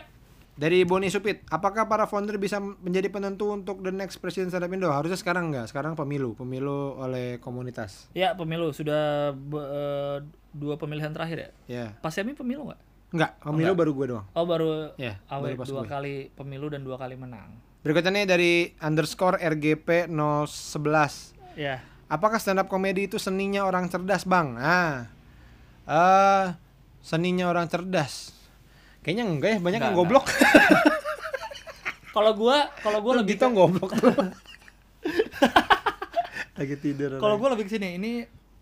[0.60, 4.68] dari Boni Supit apakah para founder bisa menjadi penentu untuk the next presiden stand up
[4.68, 10.18] Indo harusnya sekarang enggak sekarang pemilu pemilu oleh komunitas ya pemilu sudah be- eh,
[10.52, 12.80] dua pemilihan terakhir ya ya Pas Semi pemilu nggak?
[13.10, 15.88] enggak pemilu baru gue doang Oh baru Ya, awe baru pas dua gue.
[15.88, 17.56] kali pemilu dan dua kali menang.
[17.80, 21.82] berikutnya nih dari underscore RGP 011 Ya.
[22.06, 24.54] Apakah stand up komedi itu seninya orang cerdas, Bang?
[24.56, 25.06] Ah.
[25.84, 26.46] Eh,
[27.00, 28.34] seninya orang cerdas.
[29.00, 30.24] Kayaknya enggak ya, banyak yang Enggak, goblok.
[32.10, 33.90] Kalau gua kalau gua lebih gitu goblok.
[36.58, 37.16] Lagi tidur.
[37.16, 38.10] kalau gua lebih ke sini ini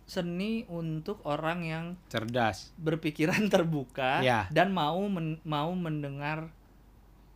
[0.05, 2.71] seni untuk orang yang cerdas.
[2.77, 4.45] berpikiran terbuka Ya.
[4.49, 6.49] dan mau men- mau mendengar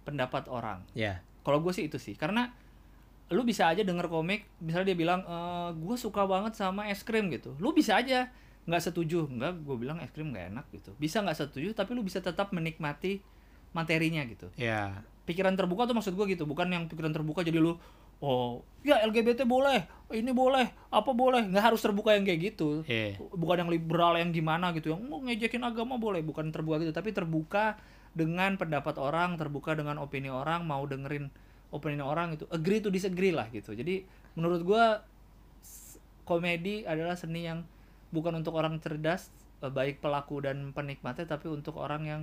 [0.05, 0.84] pendapat orang.
[0.92, 1.20] Ya.
[1.42, 2.53] Kalau gue sih itu sih karena
[3.28, 5.36] lu bisa aja denger komik misalnya dia bilang e,
[5.74, 8.28] gue suka banget sama es krim gitu lu bisa aja
[8.64, 9.26] nggak setuju.
[9.26, 10.90] Nggak gue bilang es krim nggak enak gitu.
[10.96, 13.22] Bisa nggak setuju tapi lu bisa tetap menikmati
[13.72, 14.52] materinya gitu.
[14.54, 15.02] Ya.
[15.22, 17.78] pikiran terbuka tuh maksud gue gitu bukan yang pikiran terbuka jadi lu
[18.18, 21.46] oh ya LGBT boleh ini boleh apa boleh.
[21.46, 22.82] Nggak harus terbuka yang kayak gitu.
[22.84, 23.16] Iya.
[23.30, 26.20] bukan yang liberal yang gimana gitu yang mau ngejekin agama boleh.
[26.20, 27.78] Bukan terbuka gitu tapi terbuka
[28.12, 31.32] dengan pendapat orang terbuka dengan opini orang mau dengerin
[31.72, 33.72] opini orang itu agree to disagree lah gitu.
[33.72, 34.04] Jadi
[34.34, 35.00] menurut gua
[35.62, 37.64] s- komedi adalah seni yang
[38.12, 42.22] bukan untuk orang cerdas eh, baik pelaku dan penikmatnya tapi untuk orang yang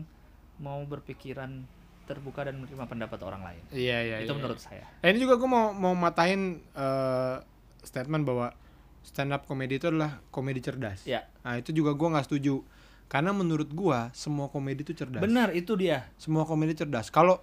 [0.57, 1.65] mau berpikiran
[2.05, 4.15] terbuka dan menerima pendapat orang lain Iya, iya.
[4.19, 4.37] itu iya.
[4.37, 7.35] menurut saya Eh, ini juga gue mau mau matahin eh,
[7.81, 8.53] statement bahwa
[8.99, 11.05] stand up komedi itu adalah komedi cerdas.
[11.05, 12.61] ya Nah, itu juga gua nggak setuju.
[13.07, 15.23] Karena menurut gua semua komedi itu cerdas.
[15.23, 17.07] benar itu dia semua komedi cerdas.
[17.07, 17.39] Kalau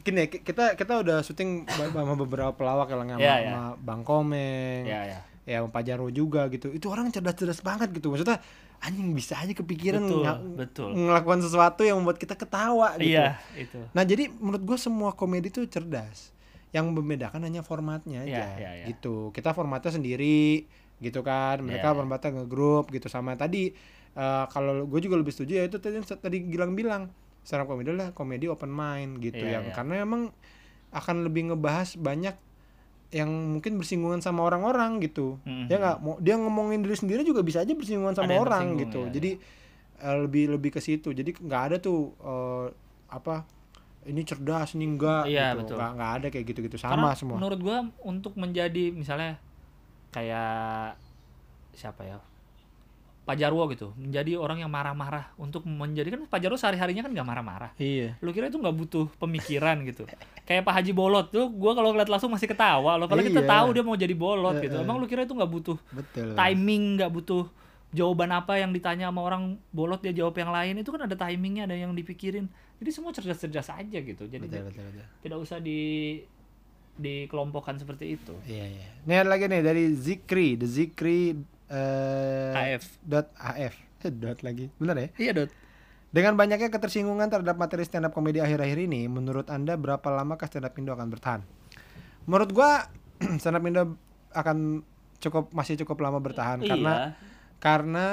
[0.00, 3.50] gini ki- kita kita udah syuting sama beberapa pelawak yang sama, Iya, iya.
[3.50, 6.70] sama Bang Komeng, ya ya ya sama Pak Jarwo juga gitu.
[6.70, 8.08] Itu orang cerdas-cerdas banget gitu.
[8.08, 8.38] Maksudnya
[8.78, 10.88] anjing bisa aja kepikiran Betul, nga- betul.
[10.92, 13.14] ngelakukan sesuatu yang membuat kita ketawa gitu.
[13.14, 16.30] iya itu Nah, jadi menurut gue semua komedi itu cerdas.
[16.70, 18.86] Yang membedakan hanya formatnya aja Iya, iya, iya.
[18.88, 19.28] gitu.
[19.30, 20.64] Kita formatnya sendiri
[20.98, 21.58] gitu kan.
[21.60, 21.98] Mereka Iya, iya.
[21.98, 23.74] formatnya ngegrup gitu sama tadi
[24.12, 27.08] eh, kalau gue juga lebih setuju ya itu tadi tadi Gilang bilang
[27.40, 29.74] stand up komedi adalah komedi open mind gitu Iya, yang iya.
[29.74, 30.22] karena emang
[30.90, 32.36] akan lebih ngebahas banyak
[33.12, 35.36] yang mungkin bersinggungan sama orang-orang gitu.
[35.44, 35.68] Mhm.
[35.68, 39.04] Ya nggak mau dia ngomongin diri sendiri juga bisa aja bersinggungan sama Ada orang gitu.
[39.04, 39.30] ya, Jadi
[40.00, 41.12] eh, lebih lebih ke situ.
[41.12, 42.66] Jadi nggak ada tuh eh,
[43.12, 43.44] apa
[44.02, 45.58] ini cerdas ini enggak Iya, gitu.
[45.62, 45.76] betul.
[45.76, 47.36] Nggak nggak ada kayak gitu-gitu Karena sama semua.
[47.36, 49.36] menurut gua untuk menjadi misalnya
[50.10, 50.96] kayak
[51.72, 52.18] siapa ya
[53.22, 57.22] Pak Jarwo gitu menjadi orang yang marah-marah untuk menjadi kan Pak Jarwo sehari-harinya kan nggak
[57.24, 58.18] marah-marah Iya.
[58.18, 60.10] lu kira itu nggak butuh pemikiran gitu
[60.48, 63.48] kayak Pak Haji Bolot tuh gua kalau ngeliat langsung masih ketawa loh kalau kita Iya.
[63.48, 64.84] tahu dia mau jadi bolot gitu Eh, eh.
[64.84, 66.34] emang lu kira itu nggak butuh Betul.
[66.34, 67.44] timing nggak butuh
[67.90, 71.64] jawaban apa yang ditanya sama orang bolot dia jawab yang lain itu kan ada timingnya
[71.64, 75.06] ada yang dipikirin jadi semua cerdas-cerdas aja gitu jadi Betul, betul, betul.
[75.20, 75.78] tidak usah di
[76.94, 78.88] dikelompokkan seperti itu Iya, iya.
[79.02, 81.36] Ini ada lagi nih dari Zikri, The Zikri
[81.72, 82.84] eh AF.
[83.00, 83.74] dot AF.
[83.98, 84.68] Eh, dot lagi.
[84.76, 85.08] Benar ya?
[85.16, 85.50] iya dot
[86.08, 90.62] Dengan banyaknya ketersinggungan terhadap materi stand up komedi akhir-akhir ini, menurut Anda berapa lama stand
[90.62, 91.40] up Indo akan bertahan?
[92.24, 92.84] Menurut gua
[93.40, 93.96] stand up Indo
[94.30, 94.84] akan
[95.16, 97.16] cukup masih cukup lama bertahan karena
[97.58, 98.06] karena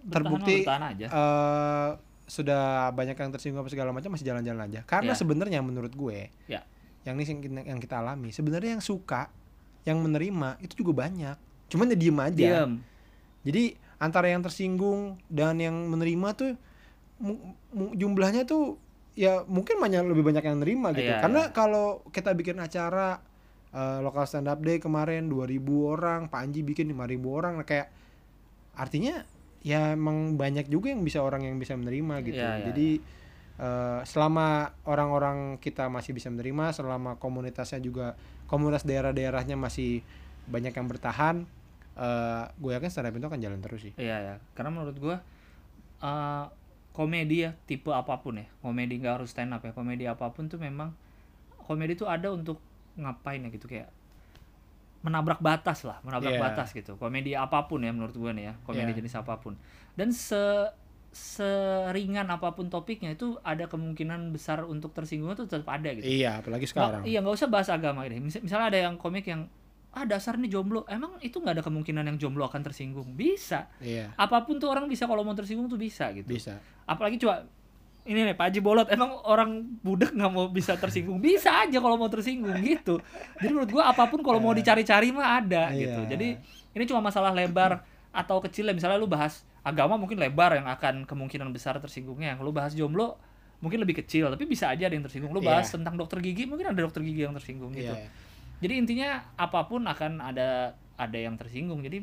[0.00, 1.06] Bertahan terbukti bertahan aja.
[1.06, 1.90] eh,
[2.24, 4.80] sudah banyak yang tersinggung apa segala macam masih jalan-jalan aja.
[4.84, 5.18] Karena Ya.
[5.18, 6.64] sebenarnya menurut gue ya
[7.04, 9.28] yang ini yang kita, alami sebenarnya yang suka
[9.84, 11.36] yang menerima itu juga banyak
[11.68, 12.32] cuman dia diem aja
[12.64, 12.72] Diam.
[13.44, 16.52] Jadi antara yang tersinggung dan yang menerima tuh
[17.94, 18.80] jumlahnya tuh
[19.14, 21.06] ya mungkin banyak lebih banyak yang nerima gitu.
[21.06, 23.22] Iya, karena kalau kita bikin acara
[23.70, 27.88] eh, lokal stand up day kemarin 2000 orang Panji bikin 5000 orang nah, kayak
[28.74, 29.22] artinya
[29.62, 32.42] ya emang banyak juga yang bisa orang yang bisa menerima gitu.
[32.42, 32.88] Iya, iya, jadi
[33.62, 38.18] eh, selama orang-orang kita masih bisa menerima selama komunitasnya juga
[38.50, 40.02] komunitas daerah-daerahnya masih
[40.50, 41.46] banyak yang bertahan
[41.94, 45.16] eh gue yakin stand up itu akan jalan terus sih Iya ya, karena menurut gua
[46.00, 46.44] eh,
[46.90, 50.46] komedi ya tipe apa pun ya, komedi nggak harus stand up ya, komedi apa pun
[50.46, 50.90] tuh memang
[51.58, 52.58] komedi tuh ada untuk
[52.94, 53.90] ngapain ya gitu kayak
[55.00, 56.40] menabrak batas lah, menabrak Iya.
[56.40, 56.96] batas gitu.
[56.96, 58.98] Komedi apa pun ya menurut gua nih ya, komedi Iya.
[59.04, 59.52] jenis apa pun.
[59.92, 60.40] Dan se
[61.14, 66.02] seringan apa pun topiknya itu ada kemungkinan besar untuk tersinggung tuh tetap ada gitu.
[66.02, 68.02] iya apalagi Nggak- sekarang iya nggak usah bahas agama.
[68.08, 69.46] Mis- misalnya ada yang komik yang
[69.94, 73.14] ah dasar nih jomblo, emang itu nggak ada kemungkinan yang jomblo akan tersinggung?
[73.14, 73.70] Bisa.
[73.78, 76.26] iya Apa pun tuh orang bisa kalau mau tersinggung tuh bisa gitu.
[76.26, 77.46] bisa Apalagi coba
[78.04, 81.94] ini nih Pak Haji Bolot emang orang budak nggak mau bisa tersinggung bisa aja kalau
[81.94, 83.00] mau tersinggung gitu.
[83.38, 85.78] Jadi menurut gua apa pun kalau mau dicari-cari mah ada Iya.
[85.80, 86.00] gitu.
[86.10, 86.28] Jadi
[86.74, 87.80] ini cuma masalah lebar
[88.10, 88.74] atau kecil ya.
[88.74, 92.34] Misalnya lu bahas agama mungkin lebar yang akan kemungkinan besar tersinggungnya.
[92.34, 93.16] Kalau lu bahas jomblo
[93.62, 95.32] mungkin lebih kecil tapi bisa aja ada yang tersinggung.
[95.32, 95.80] Lu bahas Iya.
[95.80, 97.88] tentang dokter gigi mungkin ada dokter gigi yang tersinggung gitu.
[97.88, 98.10] iya
[98.62, 101.82] Jadi intinya apa pun akan ada ada yang tersinggung.
[101.82, 102.02] Jadi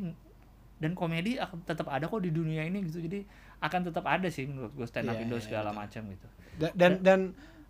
[0.81, 2.99] dan komedi akan tetap ada kok di dunia ini gitu.
[2.99, 3.23] Jadi
[3.61, 6.27] akan tetap ada sih menurut gue stand up Iya, Indo iya, segala macam gitu.
[6.57, 7.19] Da- dan dan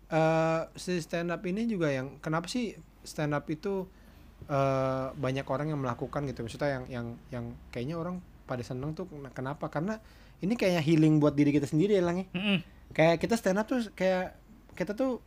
[0.08, 2.72] eh, si stand up ini juga yang kenapa sih
[3.04, 3.84] stand up itu
[4.48, 8.18] eh, banyak orang yang melakukan gitu maksudnya yang yang yang kayaknya orang
[8.48, 10.00] pada seneng tuh ken- kenapa karena
[10.42, 12.26] ini kayaknya healing buat diri kita sendiri ya lang ya.
[12.34, 12.58] Mm-mm.
[12.92, 14.34] kayak kita stand up tuh kayak
[14.74, 15.20] kita tuh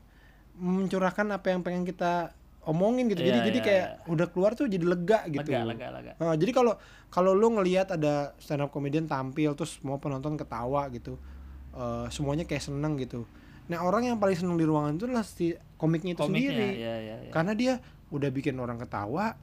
[0.57, 2.31] mencurahkan apa yang pengen kita
[2.65, 5.87] omongin gitu jadi Iya, jadi iya, kayak udah keluar tuh jadi lega gitu Lega, lega,
[5.89, 6.11] lega.
[6.17, 6.73] Nah, jadi kalau
[7.07, 11.15] kalau lu ngelihat ada stand up comedian tampil terus semua penonton ketawa gitu,
[11.71, 13.23] eh, semuanya kayak seneng gitu.
[13.65, 16.95] Nah orang yang paling seneng di ruangan itu adalah si komiknya itu Komiknya, sendiri, ya,
[16.99, 17.31] ya, ya.
[17.31, 17.73] karena dia
[18.13, 19.33] udah bikin orang ketawa,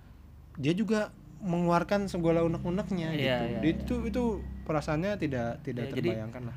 [0.54, 1.10] dia juga
[1.42, 3.44] mengeluarkan segala unek-uneknya Iya, gitu.
[3.50, 3.82] iya, Dia iya.
[3.82, 4.22] itu itu
[4.62, 6.56] perasaannya tidak tidak Iya, jadi- terbayangkan lah.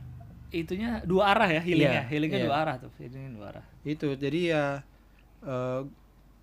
[0.53, 2.47] Itunya dua arah ya healingnya, Iya, healingnya iya.
[2.47, 3.65] dua arah tuh, healingnya dua arah.
[3.81, 4.63] Itu jadi ya
[5.41, 5.81] eh,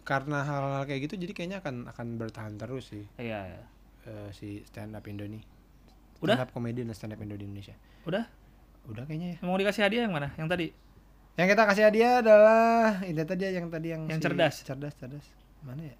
[0.02, 3.62] karena hal-hal kayak gitu jadi kayaknya akan akan bertahan terus sih Iya, iya.
[4.04, 5.42] eh, si stand up Indo nih.
[6.18, 6.34] Udah?
[6.34, 7.74] Stand up comedian dan stand up Indo di Indonesia.
[8.02, 8.26] Udah?
[8.84, 9.38] Udah kayaknya ya.
[9.40, 10.34] Mau dikasih hadiah yang mana?
[10.34, 10.66] Yang tadi?
[11.32, 14.54] Yang kita kasih hadiah adalah ini tadi yang tadi yang Yang si- cerdas.
[14.60, 15.26] cerdas, cerdas.
[15.62, 15.96] Mana ya?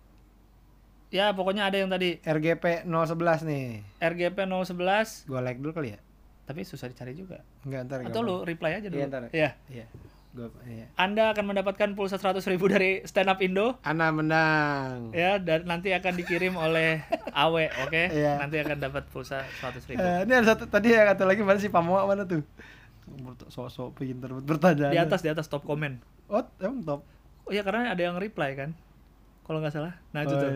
[1.12, 3.84] Ya pokoknya ada yang tadi RGP 011 nih.
[3.98, 6.00] RGP 011 Gua like dulu kali ya.
[6.42, 7.38] tapi susah dicari juga.
[7.62, 8.98] Enggak ntar Atau lu reply aja dulu.
[8.98, 9.22] Iya, ntar.
[9.30, 9.50] Iya.
[9.68, 9.86] Iya.
[10.33, 10.89] Gua iya.
[10.97, 15.12] Anda akan mendapatkan pulsa 100.000 ribu dari Stand Up Indo Ana menang.
[15.12, 17.05] ya dan nanti akan dikirim oleh
[17.37, 18.03] Awe, oke?
[18.09, 18.41] Iya.
[18.41, 20.01] Nanti akan dapat pulsa 100.000 ribu.
[20.01, 22.41] Eh, ini ada satu tadi yang kata lagi mana si Pamoa mana tuh?
[23.53, 24.89] Sok-sok pinter bertanya.
[24.89, 26.01] Di atas di atas top komen.
[26.33, 27.01] Oh, emang top.
[27.45, 28.72] Oh iya karena ada yang reply kan?
[29.45, 30.01] Kalau nggak salah.
[30.16, 30.53] Nah itu tuh.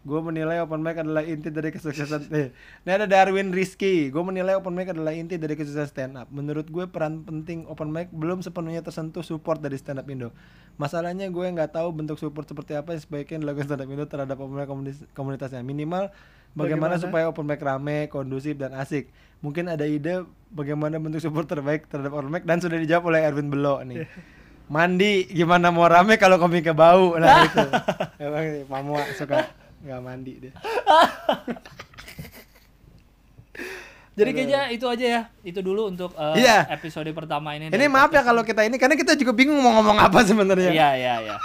[0.00, 2.32] Gue menilai open mic adalah inti dari kesuksesan.
[2.32, 4.08] Eh, ini ada Darwin Rizky.
[4.08, 6.32] Gue menilai open mic adalah inti dari kesuksesan stand up.
[6.32, 10.32] Menurut gue peran penting open mic belum sepenuhnya tersentuh support dari stand up Indo.
[10.76, 14.40] Masalahnya gue nggak tahu bentuk support seperti apa yang sebaiknya dilakukan stand up Indo terhadap
[14.40, 15.60] open mic komunitas- komunitasnya.
[15.60, 16.08] Minimal
[16.56, 17.04] bagaimana, Bagaimana?
[17.04, 19.12] supaya open mic rame, kondusif dan asik.
[19.40, 23.52] Mungkin ada ide bagaimana bentuk support terbaik terhadap open mic dan sudah dijawab oleh Erwin
[23.52, 24.08] Belo nih.
[24.70, 27.58] Mandi gimana mau rame kalau komiknya bau nah itu
[28.22, 29.50] emang Mamua suka
[29.80, 30.52] nggak mandi deh
[34.10, 35.22] Jadi kayaknya itu aja ya.
[35.40, 36.68] Itu dulu untuk uh, Iya.
[36.68, 37.72] episode pertama ini.
[37.72, 40.88] ini maaf ya kalau kita ini karena kita juga bingung mau ngomong apa sebenarnya Iya
[40.94, 41.36] iya iya.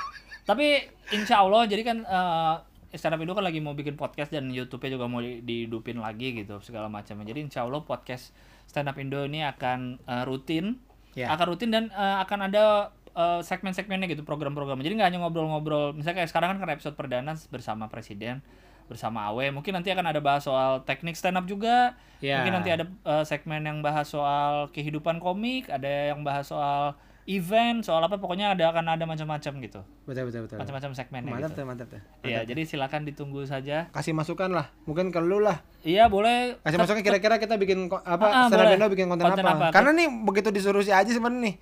[0.43, 2.59] Tapi insya Allah jadi kan uh,
[2.91, 6.35] Stand Up Indo kan lagi mau bikin podcast dan YouTube-nya juga mau di- dihidupin lagi
[6.35, 7.23] gitu segala macamnya.
[7.25, 10.75] Jadi insya Allah podcast Stand Up Indo ini akan uh, rutin,
[11.11, 11.31] Ya.
[11.31, 14.77] akan rutin dan uh, akan ada uh, segmen-segmennya gitu program-program.
[14.79, 15.95] Jadi nggak hanya ngobrol-ngobrol.
[15.95, 18.43] Misalnya kayak sekarang kan karena episode perdana bersama presiden
[18.85, 19.49] bersama Awe.
[19.49, 21.97] Mungkin nanti akan ada bahas soal teknik stand up juga.
[22.21, 22.43] Ya.
[22.43, 26.93] Mungkin nanti ada uh, segmen yang bahas soal kehidupan komik, ada yang bahas soal
[27.25, 29.81] event, soal apa pokoknya ada akan ada macam-macam gitu.
[30.05, 31.57] betul betul betul Macam-macam segmennya mantap gitu.
[31.57, 33.89] tuh mantap tuh Iya, jadi silakan ditunggu saja.
[33.89, 36.61] kasih masukan lah mungkin ke lu lah Iya, boleh.
[36.61, 39.57] kasih masukan kira-kira kita bikin apa Ah, ah, stand bikin konten, Konten apa.
[39.57, 39.67] apa?
[39.73, 41.55] karena nih begitu disuruh si Aji sebenarnya nih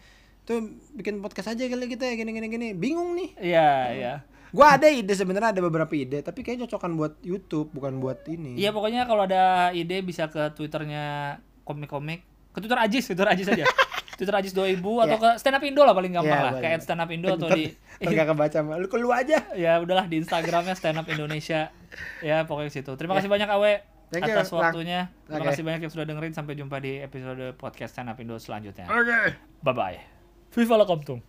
[0.43, 0.59] tuh
[0.91, 4.13] bikin podcast aja kali kita ya gini gini gini bingung nih Iya, iya.
[4.49, 8.55] gua ada ide sebenarnya ada beberapa ide tapi kayaknya cocokan buat YouTube bukan buat ini
[8.55, 12.21] Iya, pokoknya kalau ada ide bisa ke Twitternya komik-komik.
[12.51, 13.65] Ke Twitter Ajis, Twitter Ajis aja.
[14.19, 16.61] Twitter Ajis 2000 atau ke Stand Up Indo lah paling gampang Iya, lah.
[16.61, 17.65] Kayak @stand up Indo atau Ntar- di
[17.97, 18.75] ntar gak kebaca mah.
[18.77, 19.39] Lu ke lu aja.
[19.63, 21.73] ya udahlah di Instagramnya Stand Up Indonesia.
[22.21, 22.93] Ya pokoknya situ.
[22.93, 23.73] Terima kasih banyak Awe
[24.13, 24.69] Thank you, atas Lang.
[24.69, 25.09] waktunya.
[25.25, 25.49] Terima Oke.
[25.49, 26.33] kasih banyak yang sudah dengerin.
[26.37, 28.85] Sampai jumpa di episode podcast Stand Up Indo selanjutnya.
[28.85, 29.33] Oke.
[29.65, 30.12] Bye bye.
[30.53, 31.23] FIFA 了，搞不懂。